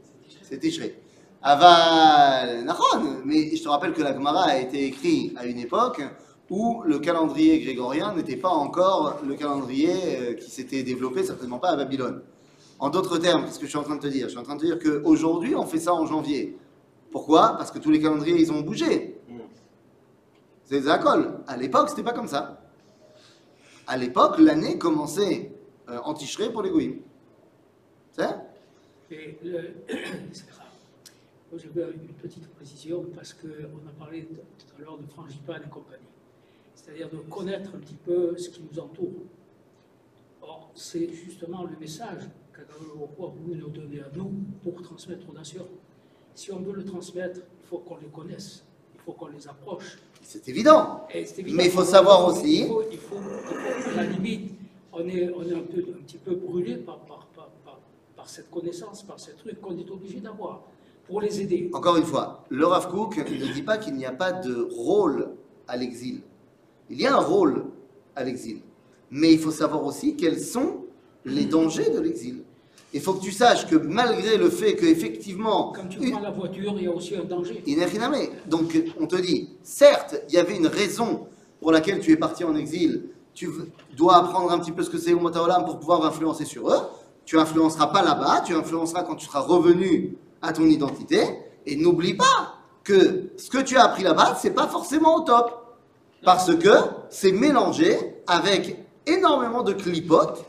C'est 0.43 0.59
Tishrei. 0.59 0.97
Aval, 1.41 2.65
Nachon, 2.65 3.23
mais 3.25 3.55
je 3.55 3.63
te 3.63 3.69
rappelle 3.69 3.93
que 3.93 4.03
la 4.03 4.13
Gemara 4.13 4.45
a 4.45 4.59
été 4.59 4.87
écrite 4.87 5.37
à 5.39 5.45
une 5.47 5.59
époque 5.59 6.01
où 6.53 6.83
le 6.85 6.99
calendrier 6.99 7.61
grégorien 7.61 8.15
n'était 8.15 8.37
pas 8.37 8.51
encore 8.51 9.21
le 9.27 9.35
calendrier 9.37 9.95
euh, 9.95 10.35
qui 10.35 10.51
s'était 10.51 10.83
développé, 10.83 11.25
certainement 11.25 11.59
pas 11.59 11.71
à 11.71 11.77
Babylone. 11.77 12.23
En 12.79 12.91
d'autres 12.91 13.17
termes, 13.17 13.47
qu'est-ce 13.47 13.59
que 13.59 13.65
je 13.65 13.71
suis 13.71 13.79
en 13.79 13.85
train 13.85 13.97
de 13.97 14.03
te 14.03 14.07
dire? 14.07 14.27
Je 14.27 14.33
suis 14.33 14.39
en 14.39 14.43
train 14.43 14.57
de 14.57 14.61
te 14.61 14.67
dire 14.67 14.79
qu'aujourd'hui, 14.79 15.55
on 15.55 15.65
fait 15.65 15.81
ça 15.81 15.95
en 15.95 16.05
janvier. 16.05 16.59
Pourquoi? 17.11 17.57
Parce 17.57 17.71
que 17.71 17.79
tous 17.79 17.91
les 17.91 18.01
calendriers, 18.01 18.39
ils 18.39 18.53
ont 18.53 18.61
bougé. 18.61 19.19
C'est 20.65 20.81
des 20.81 20.89
accoles. 20.89 21.41
À 21.47 21.57
l'époque, 21.57 21.89
c'était 21.89 22.03
pas 22.03 22.13
comme 22.13 22.29
ça. 22.29 22.61
À 23.87 23.97
l'époque, 23.97 24.39
l'année 24.39 24.77
commençait 24.77 25.53
euh, 25.89 26.01
en 26.05 26.13
Tishrei 26.13 26.53
pour 26.53 26.63
les 26.63 26.69
Goïms. 26.71 27.01
C'est 28.13 28.29
le-. 29.43 29.75
Moi, 31.51 31.57
j'avais 31.57 31.93
une 31.93 32.09
petite 32.21 32.47
précision 32.51 33.07
parce 33.15 33.33
qu'on 33.33 33.49
a 33.49 33.93
parlé 33.99 34.29
tout 34.29 34.67
à 34.79 34.83
l'heure 34.83 34.99
de 34.99 35.07
frangipane 35.07 35.63
et 35.67 35.71
compagnie. 35.71 36.12
C'est-à-dire 36.75 37.09
de 37.11 37.19
connaître 37.19 37.71
un 37.75 37.79
petit 37.79 37.95
peu 37.95 38.37
ce 38.37 38.49
qui 38.51 38.63
nous 38.71 38.79
entoure. 38.81 39.23
Or, 40.41 40.71
c'est 40.75 41.09
justement 41.13 41.65
le 41.65 41.77
message 41.79 42.29
qu'Akadosh 42.53 43.35
voulu 43.45 43.57
nous 43.61 43.69
donner 43.69 44.01
à 44.01 44.11
nous 44.17 44.33
pour 44.63 44.83
transmettre 44.83 45.29
aux 45.31 45.33
nations. 45.33 45.67
Si 46.35 46.51
on 46.53 46.59
veut 46.61 46.73
le 46.73 46.85
transmettre, 46.85 47.41
il 47.63 47.69
faut 47.69 47.79
qu'on 47.79 47.97
les 47.99 48.09
connaisse, 48.09 48.65
il 48.95 49.01
faut 49.01 49.13
qu'on 49.13 49.29
les 49.29 49.47
approche. 49.47 49.99
C'est 50.23 50.49
évident. 50.49 51.07
Mais 51.13 51.67
il 51.67 51.71
faut 51.71 51.85
savoir 51.85 52.23
faut- 52.25 52.33
aussi- 52.39 52.63
Il 52.63 52.67
faut, 52.69 52.83
il 52.91 52.99
faut- 52.99 53.17
il 53.17 53.83
faut- 53.83 53.91
à 53.91 54.03
la 54.03 54.05
limite, 54.11 54.53
on 54.93 55.07
est, 55.09 55.31
on 55.31 55.43
est 55.43 55.55
un, 55.55 55.61
peu, 55.61 55.81
un 55.99 56.03
petit 56.03 56.19
peu 56.19 56.35
brûlé 56.35 56.77
par, 56.77 56.99
par, 57.01 57.27
par, 57.35 57.49
par, 57.65 57.79
par 58.17 58.29
cette 58.29 58.51
connaissance, 58.51 59.03
par 59.03 59.19
ces 59.21 59.33
trucs 59.35 59.61
qu'on 59.61 59.77
est 59.77 59.91
obligé 59.91 60.21
d'avoir 60.21 60.63
pour 61.07 61.21
les 61.21 61.41
aider. 61.41 61.71
Encore 61.73 61.97
une 61.97 62.05
fois, 62.05 62.45
le 62.49 62.65
Rav 62.67 62.89
Kook 62.91 63.17
ne 63.19 63.53
dit 63.53 63.63
pas 63.63 63.79
qu'il 63.79 63.95
n'y 63.95 64.07
a 64.07 64.13
pas 64.13 64.33
de 64.33 64.69
rôle 64.75 65.31
à 65.69 65.77
l'exil. 65.77 66.23
Il 66.93 67.01
y 67.01 67.07
a 67.07 67.15
un 67.15 67.21
rôle 67.21 67.65
à 68.15 68.23
l'exil. 68.23 68.61
Mais 69.11 69.33
il 69.33 69.39
faut 69.39 69.51
savoir 69.51 69.85
aussi 69.85 70.15
quels 70.17 70.39
sont 70.41 70.85
les 71.25 71.45
dangers 71.47 71.91
de 71.91 72.01
l'exil. 72.01 72.45
Il 72.95 73.01
faut 73.01 73.15
que 73.15 73.23
tu 73.23 73.33
saches 73.33 73.67
que 73.67 73.77
malgré 73.77 74.37
le 74.37 74.51
fait 74.51 74.77
qu'effectivement, 74.77 75.73
Quand 75.75 75.89
tu 75.89 75.99
une- 75.99 76.11
prends 76.13 76.21
la 76.21 76.31
voiture, 76.31 76.75
il 76.77 76.85
y 76.85 76.87
a 76.87 76.93
aussi 76.93 77.17
un 77.17 77.25
danger. 77.25 77.63
Donc 78.47 78.77
on 79.01 79.07
te 79.07 79.17
dit, 79.17 79.49
certes, 79.63 80.23
il 80.29 80.35
y 80.35 80.39
avait 80.39 80.57
une 80.57 80.67
raison 80.67 81.27
pour 81.61 81.73
laquelle 81.73 82.01
tu 82.01 82.13
es 82.13 82.17
parti 82.17 82.45
en 82.45 82.55
exil. 82.55 83.05
Tu 83.33 83.49
dois 83.97 84.17
apprendre 84.17 84.53
un 84.53 84.59
petit 84.59 84.73
peu 84.73 84.83
ce 84.83 84.91
que 84.91 84.99
c'est 84.99 85.13
Umot 85.13 85.35
Haolam 85.35 85.65
pour 85.65 85.79
pouvoir 85.79 86.05
influencer 86.05 86.45
sur 86.45 86.69
eux. 86.71 86.81
Tu 87.25 87.39
influenceras 87.39 87.87
pas 87.87 88.03
là-bas, 88.03 88.43
tu 88.45 88.55
influenceras 88.55 89.05
quand 89.05 89.15
tu 89.15 89.25
seras 89.27 89.41
revenu 89.41 90.17
à 90.43 90.53
ton 90.53 90.65
identité. 90.67 91.21
Et 91.65 91.77
n'oublie 91.77 92.15
pas 92.15 92.57
que 92.85 93.31
ce 93.39 93.49
que 93.49 93.59
tu 93.63 93.77
as 93.77 93.85
appris 93.85 94.03
là-bas, 94.03 94.37
c'est 94.39 94.51
pas 94.51 94.67
forcément 94.67 95.17
au 95.17 95.21
top. 95.21 95.62
Parce 96.25 96.55
que 96.57 96.71
c'est 97.11 97.33
mélangé 97.33 97.97
avec 98.27 98.77
énormément 99.07 99.63
de 99.63 99.73
clipotes 99.73 100.45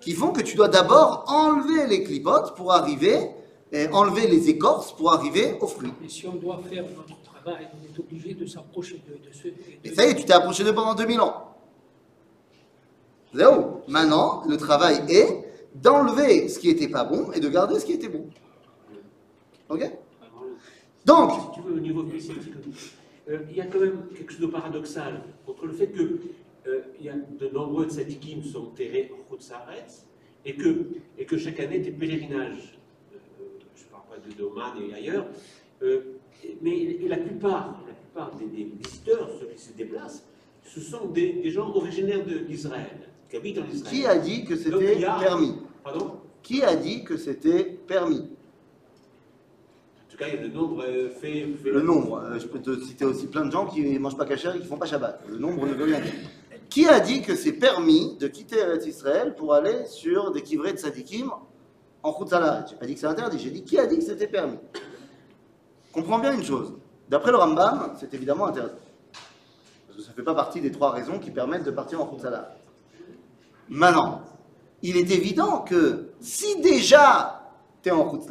qui 0.00 0.12
font 0.12 0.32
que 0.32 0.42
tu 0.42 0.56
dois 0.56 0.68
d'abord 0.68 1.24
enlever 1.28 1.86
les 1.86 2.02
clipotes 2.02 2.56
pour 2.56 2.72
arriver, 2.72 3.30
et 3.72 3.88
enlever 3.88 4.26
les 4.26 4.50
écorces 4.50 4.92
pour 4.92 5.12
arriver 5.14 5.56
aux 5.60 5.66
fruits. 5.66 5.92
Et 6.04 6.08
si 6.08 6.26
on 6.26 6.34
doit 6.34 6.60
faire 6.68 6.84
notre 6.84 7.20
travail, 7.22 7.68
on 7.72 7.94
est 7.94 7.98
obligé 7.98 8.34
de 8.34 8.44
s'approcher 8.44 9.02
de, 9.08 9.14
de 9.14 9.54
Et 9.84 9.94
ça 9.94 10.06
y 10.06 10.10
est, 10.10 10.14
tu 10.14 10.24
t'es 10.24 10.34
approché 10.34 10.62
d'eux 10.62 10.74
pendant 10.74 10.94
2000 10.94 11.20
ans. 11.20 11.56
Zéro. 13.34 13.80
Maintenant, 13.88 14.42
le 14.46 14.58
travail 14.58 15.02
est 15.08 15.48
d'enlever 15.74 16.48
ce 16.48 16.58
qui 16.58 16.68
était 16.68 16.88
pas 16.88 17.04
bon 17.04 17.32
et 17.32 17.40
de 17.40 17.48
garder 17.48 17.80
ce 17.80 17.86
qui 17.86 17.92
était 17.92 18.08
bon. 18.10 18.26
Ok? 19.70 19.90
Donc, 21.06 21.32
Si 21.32 21.60
tu 21.60 21.66
veux, 21.66 21.76
au 21.76 21.80
niveau 21.80 22.06
spécifique, 22.06 22.52
euh, 23.28 23.38
il 23.50 23.56
y 23.56 23.60
a 23.60 23.66
quand 23.66 23.80
même 23.80 24.06
quelque 24.14 24.32
chose 24.32 24.40
de 24.40 24.46
paradoxal 24.46 25.22
entre 25.46 25.66
le 25.66 25.72
fait 25.72 25.88
que 25.88 26.18
euh, 26.66 26.80
il 26.98 27.06
y 27.06 27.08
a 27.08 27.14
de 27.14 27.48
nombreux 27.52 27.86
tzadikim 27.88 28.42
sont 28.44 28.66
enterrés 28.68 29.10
en 29.12 29.22
Khutzaretz 29.30 30.06
et 30.44 30.54
que, 30.54 30.86
et 31.18 31.24
que 31.24 31.36
chaque 31.36 31.60
année 31.60 31.78
des 31.78 31.90
pèlerinages, 31.92 32.78
euh, 33.12 33.16
je 33.76 33.84
ne 33.84 33.88
parle 33.90 34.02
pas 34.10 34.18
de 34.28 34.32
Doman 34.34 34.72
et 34.90 34.94
ailleurs, 34.94 35.26
mais 36.60 36.78
et 36.82 37.08
la 37.08 37.16
plupart, 37.18 37.82
la 37.86 37.94
plupart 37.94 38.34
des, 38.36 38.46
des 38.46 38.70
visiteurs, 38.82 39.28
ceux 39.40 39.46
qui 39.46 39.58
se 39.60 39.72
déplacent, 39.72 40.24
ce 40.64 40.80
sont 40.80 41.06
des, 41.08 41.32
des 41.34 41.50
gens 41.50 41.68
originaires 41.74 42.24
d'Israël, 42.24 43.08
qui 43.28 43.36
habitent 43.36 43.58
en 43.58 43.66
Israël. 43.68 43.92
qui 43.92 44.06
a 44.06 44.18
dit 44.18 44.44
que 44.44 44.54
c'était 44.56 44.96
permis? 45.00 45.54
Pardon? 45.82 46.18
Qui 46.42 46.62
a 46.62 46.74
dit 46.76 47.02
que 47.04 47.16
c'était 47.16 47.64
permis? 47.86 48.28
Tout 50.12 50.18
cas, 50.18 50.26
le 50.36 50.48
nombre 50.48 50.84
euh, 50.86 51.08
fait, 51.08 51.46
Le 51.64 51.80
nombre. 51.80 52.18
euh, 52.18 52.38
je 52.38 52.46
peux 52.46 52.60
te 52.60 52.78
citer 52.82 53.04
aussi 53.04 53.26
plein 53.26 53.46
de 53.46 53.50
gens 53.50 53.66
qui 53.66 53.80
ne 53.80 53.98
mangent 53.98 54.16
pas 54.16 54.26
cachère 54.26 54.54
et 54.54 54.58
qui 54.58 54.64
ne 54.64 54.68
font 54.68 54.76
pas 54.76 54.86
Shabbat. 54.86 55.22
Le 55.28 55.38
nombre 55.38 55.66
ne 55.66 55.72
veut 55.72 55.84
rien 55.84 56.00
dire. 56.00 56.12
Qui 56.68 56.86
a 56.86 57.00
dit 57.00 57.22
que 57.22 57.34
c'est 57.34 57.54
permis 57.54 58.16
de 58.18 58.28
quitter 58.28 58.58
Eretz 58.58 58.86
Israël 58.86 59.34
pour 59.34 59.54
aller 59.54 59.86
sur 59.86 60.30
des 60.32 60.42
kivrets 60.42 60.74
de 60.74 60.78
sadikim 60.78 61.30
en 62.02 62.10
route 62.10 62.28
Je 62.30 62.36
n'ai 62.36 62.78
pas 62.78 62.86
dit 62.86 62.94
que 62.94 63.00
c'est 63.00 63.06
interdit, 63.06 63.38
j'ai 63.38 63.50
dit 63.50 63.64
qui 63.64 63.78
a 63.78 63.86
dit 63.86 63.98
que 63.98 64.04
c'était 64.04 64.26
permis. 64.26 64.58
Comprends 65.92 66.18
bien 66.18 66.34
une 66.34 66.44
chose. 66.44 66.74
D'après 67.08 67.30
le 67.30 67.38
Rambam, 67.38 67.94
c'est 67.98 68.12
évidemment 68.14 68.46
interdit. 68.46 68.72
Parce 69.86 69.98
que 69.98 70.02
ça 70.02 70.10
ne 70.10 70.14
fait 70.14 70.22
pas 70.22 70.34
partie 70.34 70.60
des 70.60 70.70
trois 70.70 70.90
raisons 70.90 71.18
qui 71.18 71.30
permettent 71.30 71.64
de 71.64 71.70
partir 71.70 72.00
en 72.00 72.04
route 72.04 72.24
Maintenant, 73.68 74.22
il 74.82 74.96
est 74.96 75.10
évident 75.10 75.60
que 75.60 76.12
si 76.20 76.60
déjà 76.60 77.50
tu 77.82 77.88
es 77.88 77.92
en 77.92 78.04
route 78.04 78.28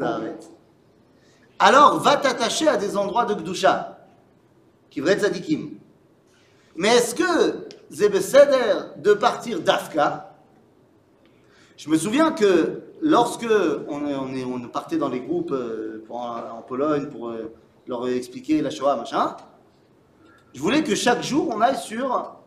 alors 1.61 1.99
va 1.99 2.17
t'attacher 2.17 2.67
à 2.67 2.75
des 2.75 2.97
endroits 2.97 3.25
de 3.25 3.35
Gdusha, 3.35 3.99
qui 4.89 4.99
vrais 4.99 5.17
tzadikim. 5.19 5.69
Mais 6.75 6.89
est-ce 6.89 7.13
que 7.13 7.67
Zebeseder 7.91 8.97
de 8.97 9.13
partir 9.13 9.61
d'Afka 9.61 10.33
Je 11.77 11.89
me 11.89 11.97
souviens 11.97 12.31
que 12.31 12.81
lorsque 13.01 13.45
on, 13.87 14.67
partait 14.69 14.97
dans 14.97 15.09
les 15.09 15.19
groupes 15.19 15.51
euh, 15.51 16.03
en 16.09 16.61
Pologne 16.63 17.07
pour 17.07 17.29
euh, 17.29 17.53
leur 17.87 18.07
expliquer 18.07 18.61
la 18.61 18.71
Shoah, 18.71 18.95
machin, 18.95 19.35
je 20.53 20.59
voulais 20.59 20.83
que 20.83 20.95
chaque 20.95 21.21
jour 21.21 21.53
on 21.55 21.61
aille 21.61 21.77
sur 21.77 22.37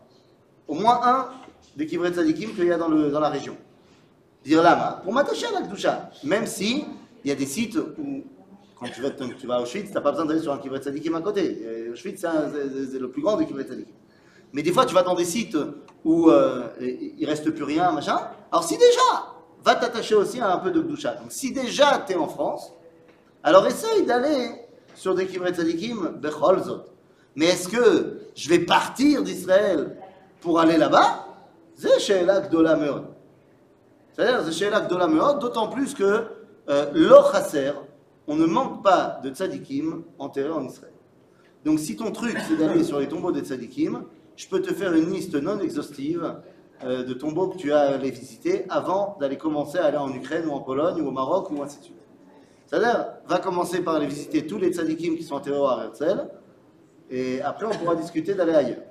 au 0.67 0.73
moins 0.73 0.99
un 1.03 1.29
des 1.77 1.85
kivrei 1.85 2.11
tzadikim 2.11 2.53
qu'il 2.53 2.65
y 2.65 2.71
a 2.71 2.77
dans 2.77 2.89
la 2.89 3.29
région. 3.29 3.55
Dire 4.43 4.61
là, 4.61 4.99
pour 5.03 5.13
m'attacher 5.13 5.45
à 5.47 5.51
la 5.51 5.61
Gdusha, 5.61 6.09
même 6.23 6.47
si 6.47 6.85
il 7.23 7.29
y 7.29 7.31
a 7.31 7.35
des 7.35 7.45
sites 7.45 7.77
où 7.77 8.23
quand 8.77 8.87
tu 8.87 9.01
vas, 9.01 9.09
tu 9.09 9.47
vas 9.47 9.57
à 9.57 9.63
tu 9.63 9.83
n'as 9.93 10.01
pas 10.01 10.11
besoin 10.11 10.25
d'aller 10.25 10.41
sur 10.41 10.53
un 10.53 10.57
kibbutz 10.57 10.83
tzadikim 10.83 11.15
à 11.15 11.21
côté. 11.21 11.61
Euh, 11.65 11.93
Auschwitz, 11.93 12.21
c'est 12.21 12.99
le 12.99 13.09
plus 13.09 13.21
grand 13.21 13.37
des 13.37 13.45
kibbutz 13.45 13.67
tzadikim. 13.67 13.95
Mais 14.53 14.63
des 14.63 14.71
fois, 14.71 14.85
tu 14.85 14.93
vas 14.93 15.03
dans 15.03 15.15
des 15.15 15.25
sites 15.25 15.57
où 16.03 16.29
euh, 16.29 16.67
il 16.79 17.25
reste 17.25 17.49
plus 17.51 17.63
rien, 17.63 17.91
machin. 17.91 18.19
Alors 18.51 18.63
si 18.63 18.77
déjà, 18.77 19.33
va 19.63 19.75
t'attacher 19.75 20.15
aussi 20.15 20.39
à 20.41 20.53
un 20.53 20.57
peu 20.57 20.71
de 20.71 20.81
Gdusha. 20.81 21.15
Donc 21.15 21.31
si 21.31 21.51
déjà 21.53 22.03
tu 22.05 22.13
es 22.13 22.15
en 22.15 22.27
France, 22.27 22.73
alors 23.43 23.65
essaye 23.65 24.05
d'aller 24.05 24.51
sur 24.93 25.15
des 25.15 25.25
kibbutz 25.25 25.55
tzadikim 25.55 26.17
bechol 26.21 26.61
zot. 26.63 26.83
Mais 27.35 27.45
est-ce 27.47 27.69
que 27.69 28.19
je 28.35 28.49
vais 28.49 28.59
partir 28.59 29.23
d'Israël 29.23 29.97
pour 30.41 30.59
aller 30.59 30.77
là-bas? 30.77 31.27
C'est 31.75 31.99
she'ela 31.99 32.41
gdola. 32.41 32.77
C'est-à-dire, 34.13 34.41
c'est 34.45 34.51
she'ela 34.51 34.81
gdola 34.81 35.07
d'autant 35.33 35.67
plus 35.67 35.93
que 35.93 36.27
euh, 36.69 36.85
on 38.27 38.35
ne 38.35 38.45
manque 38.45 38.83
pas 38.83 39.19
de 39.23 39.29
tzadikim 39.29 40.03
enterrés 40.19 40.51
en 40.51 40.65
Israël. 40.65 40.93
Donc 41.63 41.79
si 41.79 41.95
ton 41.95 42.11
truc 42.11 42.37
c'est 42.47 42.57
d'aller 42.57 42.83
sur 42.83 42.99
les 42.99 43.07
tombeaux 43.07 43.31
des 43.31 43.41
tzadikim, 43.41 44.03
je 44.35 44.47
peux 44.47 44.61
te 44.61 44.73
faire 44.73 44.93
une 44.93 45.11
liste 45.11 45.35
non 45.35 45.59
exhaustive 45.59 46.35
euh, 46.83 47.03
de 47.03 47.13
tombeaux 47.13 47.47
que 47.47 47.57
tu 47.57 47.71
as 47.71 47.79
à 47.79 47.93
aller 47.95 48.11
visiter 48.11 48.65
avant 48.69 49.17
d'aller 49.19 49.37
commencer 49.37 49.77
à 49.77 49.85
aller 49.85 49.97
en 49.97 50.13
Ukraine 50.13 50.45
ou 50.47 50.51
en 50.51 50.59
Pologne 50.59 51.01
ou 51.01 51.07
au 51.07 51.11
Maroc 51.11 51.49
ou 51.51 51.61
ainsi 51.63 51.79
de 51.79 51.83
suite. 51.85 51.95
C'est-à-dire, 52.67 53.07
va 53.27 53.39
commencer 53.39 53.81
par 53.81 53.95
aller 53.95 54.07
visiter 54.07 54.45
tous 54.45 54.57
les 54.57 54.73
tzadikim 54.73 55.15
qui 55.15 55.23
sont 55.23 55.35
enterrés 55.35 55.57
à 55.57 55.85
Herzl, 55.85 56.27
et 57.09 57.41
après 57.41 57.67
on 57.67 57.77
pourra 57.77 57.95
discuter 57.95 58.33
d'aller 58.33 58.53
ailleurs. 58.53 58.83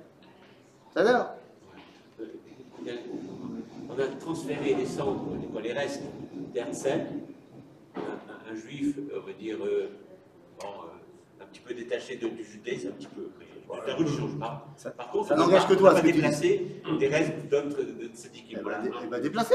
C'est-à-dire, 0.92 1.26
on 2.86 4.00
a 4.00 4.06
transféré 4.20 4.74
les 4.74 4.86
cendres, 4.86 5.26
les 5.62 5.72
restes 5.72 6.02
d'Herzl, 6.52 7.06
un 8.50 8.54
juif, 8.54 8.96
euh, 8.98 9.20
on 9.22 9.26
va 9.26 9.32
dire, 9.32 9.56
euh, 9.64 9.88
euh, 10.62 11.42
un 11.42 11.46
petit 11.46 11.60
peu 11.60 11.74
détaché 11.74 12.16
du 12.16 12.44
judaïsme, 12.44 12.88
un 12.88 12.92
petit 12.92 13.08
peu, 13.08 13.28
la 13.86 13.94
religion, 13.94 14.28
je 14.28 14.36
parle. 14.36 14.58
Ça, 14.76 14.90
Par 14.90 15.10
contre, 15.10 15.28
ça 15.28 15.36
n'engage 15.36 15.66
que 15.66 15.74
toi, 15.74 15.94
pas 15.94 16.00
déplacer 16.00 16.82
des 16.98 17.08
restes 17.08 17.32
d'autres 17.50 17.82
de. 17.82 17.94
Eh 18.00 18.54
ben, 18.54 18.62
voilà. 18.62 18.82
Eh 19.02 19.06
ben, 19.06 19.20
déplacer 19.20 19.54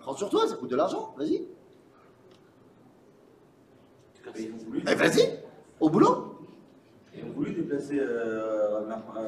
Prends 0.00 0.16
sur 0.16 0.28
toi, 0.28 0.46
ça 0.48 0.56
coûte 0.56 0.70
de 0.70 0.76
l'argent, 0.76 1.14
vas-y. 1.16 1.42
Eh 4.36 4.94
vas-y, 4.94 5.40
au 5.80 5.88
boulot 5.88 6.38
Ils 7.16 7.24
ont 7.24 7.32
voulu 7.34 7.52
déplacer... 7.52 8.00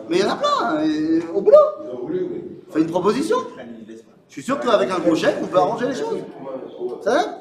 Mais 0.09 0.17
il 0.17 0.21
y 0.21 0.25
en 0.25 0.31
a 0.31 0.37
plein, 0.37 0.49
hein, 0.61 1.21
au 1.35 1.41
boulot 1.41 1.57
Ils 1.83 1.91
ont 1.91 2.01
voulu, 2.01 2.29
oui. 2.31 2.45
Fais 2.69 2.81
une 2.83 2.91
proposition 2.91 3.37
Je 4.29 4.33
suis 4.33 4.43
sûr 4.43 4.61
qu'avec 4.61 4.91
un 4.91 4.99
gros 4.99 5.15
chèque, 5.15 5.37
on 5.43 5.47
peut 5.47 5.59
arranger 5.59 5.89
les 5.89 5.95
choses. 5.95 6.21
Ça 7.03 7.15
va 7.15 7.40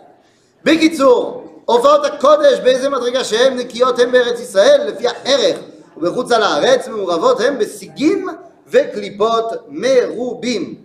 בקיצור, 0.63 1.49
הופעות 1.65 2.05
הקודש 2.05 2.59
באיזה 2.59 2.89
מדרגה 2.89 3.23
שהן 3.23 3.57
נקיות 3.57 3.99
הן 3.99 4.11
בארץ 4.11 4.39
ישראל 4.39 4.87
לפי 4.87 5.07
הערך 5.07 5.59
ובחוץ 5.97 6.31
על 6.31 6.43
הארץ 6.43 6.87
מעורבות 6.87 7.39
הן 7.39 7.59
בשיגים 7.59 8.27
וקליפות 8.67 9.45
מרובים. 9.67 10.75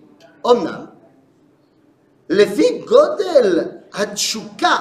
אמנם, 0.47 0.85
לפי 2.31 2.83
גודל 2.89 3.61
התשוקה 3.95 4.77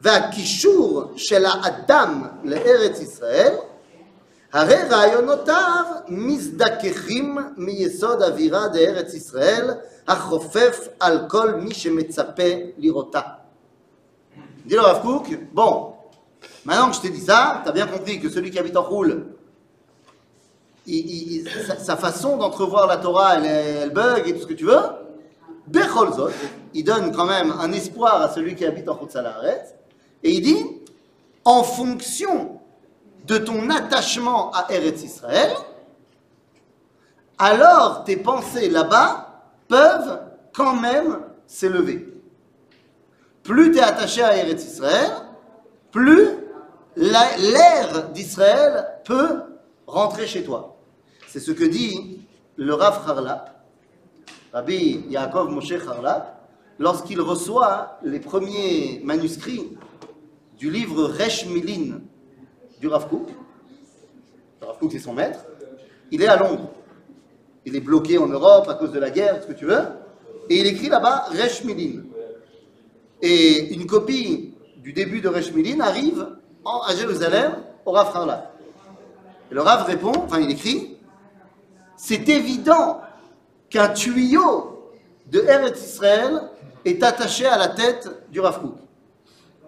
והקישור 0.00 1.12
של 1.16 1.44
האדם 1.46 2.22
לארץ 2.44 3.00
ישראל, 3.00 3.54
הרי 4.52 4.82
רעיונותיו 4.90 5.84
מזדככים 6.08 7.38
מיסוד 7.56 8.22
אווירה 8.22 8.68
דארץ 8.68 9.14
ישראל, 9.14 9.70
החופף 10.08 10.88
על 11.00 11.18
כל 11.28 11.54
מי 11.54 11.74
שמצפה 11.74 12.52
לראותה. 12.78 13.20
Dit 14.64 14.74
le 14.74 14.80
Rav 14.80 15.02
bon, 15.52 15.94
maintenant 16.64 16.90
que 16.90 16.96
je 16.96 17.00
t'ai 17.00 17.10
dit 17.10 17.20
ça, 17.20 17.60
tu 17.64 17.68
as 17.68 17.72
bien 17.72 17.86
compris 17.86 18.20
que 18.20 18.28
celui 18.28 18.50
qui 18.50 18.58
habite 18.58 18.76
en 18.76 18.82
roule, 18.82 19.26
sa, 21.78 21.96
façon 21.96 22.36
d'entrevoir 22.36 22.86
la 22.86 22.96
Torah, 22.96 23.38
elle, 23.38 23.90
bug 23.90 24.28
et 24.28 24.34
tout 24.34 24.42
ce 24.42 24.46
que 24.46 24.54
tu 24.54 24.64
veux. 24.64 24.80
Bechol 25.66 26.12
Zot, 26.12 26.30
il 26.74 26.84
donne 26.84 27.12
quand 27.12 27.24
même 27.24 27.52
un 27.60 27.72
espoir 27.72 28.20
à 28.20 28.28
celui 28.28 28.54
qui 28.54 28.64
habite 28.64 28.88
en 28.88 28.98
Salaret, 29.08 29.64
et 30.22 30.32
il 30.32 30.42
dit, 30.42 30.66
en 31.44 31.62
fonction 31.62 32.60
de 33.26 33.38
ton 33.38 33.70
attachement 33.70 34.52
à 34.52 34.72
Eretz 34.72 35.02
Israël, 35.02 35.52
alors 37.38 38.04
tes 38.04 38.16
pensées 38.16 38.68
là-bas 38.68 39.44
peuvent 39.68 40.20
quand 40.52 40.74
même 40.74 41.18
s'élever. 41.46 42.11
Plus 43.42 43.72
tu 43.72 43.78
es 43.78 43.82
attaché 43.82 44.22
à 44.22 44.36
Eretz 44.36 44.64
Israël, 44.64 45.10
plus 45.90 46.28
la- 46.96 47.36
l'air 47.38 48.08
d'Israël 48.10 48.86
peut 49.04 49.42
rentrer 49.86 50.26
chez 50.26 50.44
toi. 50.44 50.76
C'est 51.28 51.40
ce 51.40 51.50
que 51.50 51.64
dit 51.64 52.20
le 52.56 52.74
Rav 52.74 53.02
Harlap, 53.08 53.64
Rabbi 54.52 55.04
Yaakov 55.08 55.50
Moshe 55.50 55.72
Harlap, 55.72 56.48
lorsqu'il 56.78 57.20
reçoit 57.20 57.98
les 58.02 58.20
premiers 58.20 59.00
manuscrits 59.04 59.76
du 60.58 60.70
livre 60.70 61.04
Resh 61.08 61.46
Milin 61.46 62.00
du 62.80 62.88
Rav 62.88 63.08
Kook. 63.08 63.28
Le 64.60 64.66
Rav 64.66 64.76
c'est 64.90 64.98
son 64.98 65.14
maître. 65.14 65.40
Il 66.10 66.22
est 66.22 66.28
à 66.28 66.36
Londres. 66.36 66.70
Il 67.64 67.74
est 67.74 67.80
bloqué 67.80 68.18
en 68.18 68.26
Europe 68.26 68.68
à 68.68 68.74
cause 68.74 68.92
de 68.92 68.98
la 68.98 69.10
guerre, 69.10 69.40
ce 69.42 69.46
que 69.48 69.52
tu 69.52 69.64
veux. 69.66 69.82
Et 70.48 70.60
il 70.60 70.66
écrit 70.66 70.88
là-bas 70.88 71.26
Resh 71.30 71.64
Milin. 71.64 72.02
Et 73.22 73.72
une 73.74 73.86
copie 73.86 74.52
du 74.78 74.92
début 74.92 75.20
de 75.20 75.28
Resh 75.28 75.52
Milin 75.52 75.80
arrive 75.80 76.26
en- 76.64 76.80
à 76.82 76.94
Jérusalem 76.94 77.52
au 77.86 77.92
Rav 77.92 78.10
Harlap. 78.14 78.52
Et 79.50 79.54
le 79.54 79.60
Rav 79.62 79.84
répond, 79.86 80.12
enfin 80.24 80.40
il 80.40 80.50
écrit, 80.50 80.96
c'est 81.96 82.28
évident 82.28 83.00
qu'un 83.70 83.88
tuyau 83.90 84.90
de 85.30 85.40
Eretz 85.40 85.80
Israël 85.84 86.42
est 86.84 87.02
attaché 87.02 87.46
à 87.46 87.56
la 87.58 87.68
tête 87.68 88.08
du 88.30 88.40
Rav 88.40 88.60
Kook. 88.60 88.74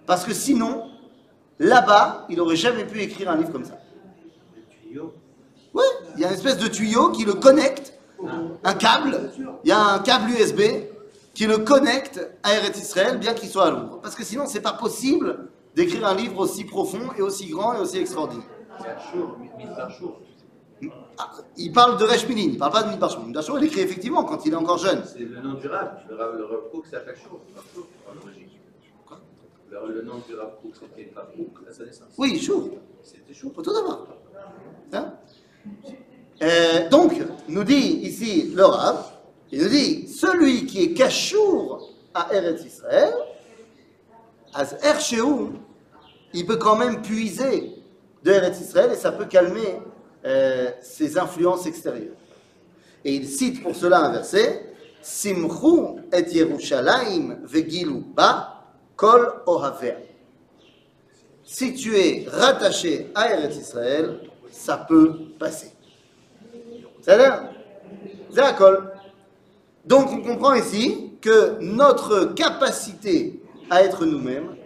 Parce 0.05 0.25
que 0.25 0.35
sinon, 0.35 0.91
là-bas, 1.61 2.27
il 2.29 2.37
n'aurait 2.39 2.57
jamais 2.57 2.85
pu 2.85 3.01
écrire 3.01 3.31
un 3.31 3.37
livre 3.37 3.53
comme 3.53 3.65
ça. 3.65 3.79
Oui, 5.73 5.85
il 6.17 6.21
y 6.21 6.25
a 6.25 6.29
une 6.29 6.35
espèce 6.35 6.59
de 6.59 6.67
tuyau 6.67 7.11
qui 7.11 7.25
le 7.25 7.35
connecte, 7.35 7.95
un 8.65 8.75
câble, 8.75 9.31
il 9.65 9.69
y 9.69 9.73
a 9.73 9.79
un 9.81 9.99
câble 10.01 10.31
USB 10.31 10.61
qui 11.35 11.47
le 11.47 11.59
connecte 11.59 12.21
à 12.43 12.55
Eretz 12.55 12.79
Israël, 12.79 13.19
bien 13.19 13.35
qu'il 13.35 13.49
soit 13.49 13.67
à 13.67 13.71
Londres. 13.71 13.99
Parce 14.03 14.15
que 14.15 14.25
sinon, 14.25 14.47
c'est 14.47 14.61
pas 14.61 14.73
possible 14.73 15.49
d'écrire 15.75 16.07
un 16.07 16.15
livre 16.15 16.39
aussi 16.39 16.65
profond 16.65 17.11
et 17.19 17.23
aussi 17.23 17.49
grand 17.49 17.75
et 17.75 17.81
aussi 17.81 17.99
extraordinaire. 17.99 18.47
Ah, 21.17 21.31
il 21.57 21.73
parle 21.73 21.97
de 21.99 22.05
Resh 22.05 22.29
Milin, 22.29 22.43
il 22.43 22.53
ne 22.55 22.59
parle 22.59 22.73
pas 22.73 22.83
de 22.83 22.91
Midbar 22.91 23.11
Shmuel. 23.11 23.27
Midbar 23.27 23.43
Shmuel, 23.45 23.63
il 23.63 23.67
écrit 23.69 23.81
effectivement 23.81 24.25
quand 24.25 24.45
il 24.45 24.53
est 24.53 24.57
encore 24.57 24.79
jeune. 24.79 25.03
C'est 25.07 25.21
le 25.21 25.41
nom 25.41 25.55
du 25.55 25.69
Rav. 25.69 26.03
Le 26.09 26.17
Rav, 26.17 26.37
le. 26.37 26.45
Rav 26.45 26.71
Kook, 26.73 26.87
à 26.93 26.99
l'origine. 28.15 28.49
Le, 29.71 29.93
le 29.93 30.03
nom 30.03 30.21
du 30.27 30.35
Rav 30.35 30.57
Kook, 30.61 30.75
c'était 30.75 31.13
à 31.17 31.73
sa 31.73 31.85
naissance? 31.85 32.09
Oui, 32.19 32.41
Chour. 32.41 32.71
C'était 33.03 33.33
Chour. 33.33 33.53
Tout 33.55 33.63
d'abord. 33.63 34.09
Hein? 34.93 35.15
Euh, 36.43 36.89
donc, 36.89 37.23
nous 37.49 37.65
dit 37.65 38.01
ici 38.03 38.53
le 38.55 38.65
Rav, 38.65 39.13
il 39.53 39.63
nous 39.63 39.69
dit 39.69 40.09
celui 40.09 40.67
qui 40.67 40.83
est 40.83 40.93
cachour 40.95 41.91
à 42.15 42.29
Eretz 42.33 42.65
Israël, 42.65 43.13
il 46.33 46.47
peut 46.47 46.57
quand 46.57 46.77
même 46.77 47.03
puiser 47.03 47.75
de 48.23 48.31
Eretz 48.31 48.61
Israël 48.61 48.91
et 48.93 48.97
ça 48.97 49.13
peut 49.13 49.27
calmer 49.27 49.81
euh, 50.25 50.71
ses 50.81 51.19
influences 51.19 51.67
extérieures. 51.67 52.17
Et 53.05 53.15
il 53.15 53.29
cite 53.29 53.63
pour 53.63 53.75
cela 53.77 53.99
un 53.99 54.13
verset 54.13 54.75
Simchu 55.03 56.01
et 56.13 56.23
Yerushalayim 56.35 57.41
vegilu 57.45 58.03
ba 58.15 58.65
kol 58.97 59.43
ohavea. 59.47 59.97
Si 61.45 61.75
tu 61.75 61.95
es 61.95 62.27
rattaché 62.27 63.11
à 63.15 63.31
Eretz 63.31 63.57
Israël, 63.57 64.21
ça 64.51 64.79
peut 64.79 65.15
passer. 65.39 65.73
D'accord. 68.35 68.94
Donc 69.85 70.09
on 70.11 70.23
comprend 70.23 70.55
ici 70.55 71.13
que 71.21 71.59
notre 71.61 72.35
capacité 72.35 73.41
à 73.71 73.83
être 73.83 74.05
nous-mêmes, 74.07 74.57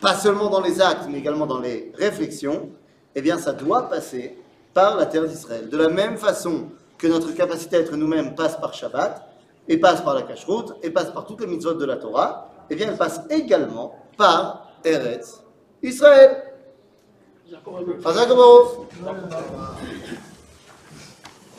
pas 0.00 0.14
seulement 0.14 0.48
dans 0.48 0.60
les 0.60 0.80
actes, 0.80 1.06
mais 1.08 1.18
également 1.18 1.46
dans 1.46 1.60
les 1.60 1.92
réflexions, 1.94 2.70
eh 3.14 3.20
bien 3.20 3.38
ça 3.38 3.52
doit 3.52 3.88
passer 3.88 4.38
par 4.72 4.96
la 4.96 5.06
terre 5.06 5.26
d'Israël. 5.26 5.68
De 5.68 5.76
la 5.76 5.88
même 5.88 6.16
façon 6.16 6.68
que 6.96 7.06
notre 7.06 7.32
capacité 7.34 7.76
à 7.76 7.80
être 7.80 7.96
nous-mêmes 7.96 8.34
passe 8.34 8.58
par 8.58 8.72
Shabbat, 8.72 9.26
et 9.68 9.78
passe 9.78 10.00
par 10.00 10.14
la 10.14 10.22
Kashrut, 10.22 10.72
et 10.82 10.90
passe 10.90 11.10
par 11.10 11.26
toutes 11.26 11.40
les 11.42 11.46
mitzvot 11.46 11.74
de 11.74 11.84
la 11.84 11.96
Torah, 11.96 12.50
eh 12.70 12.74
bien 12.74 12.88
elle 12.88 12.96
passe 12.96 13.20
également 13.30 13.94
par 14.16 14.68
Eretz 14.84 15.42
Israël. 15.82 16.44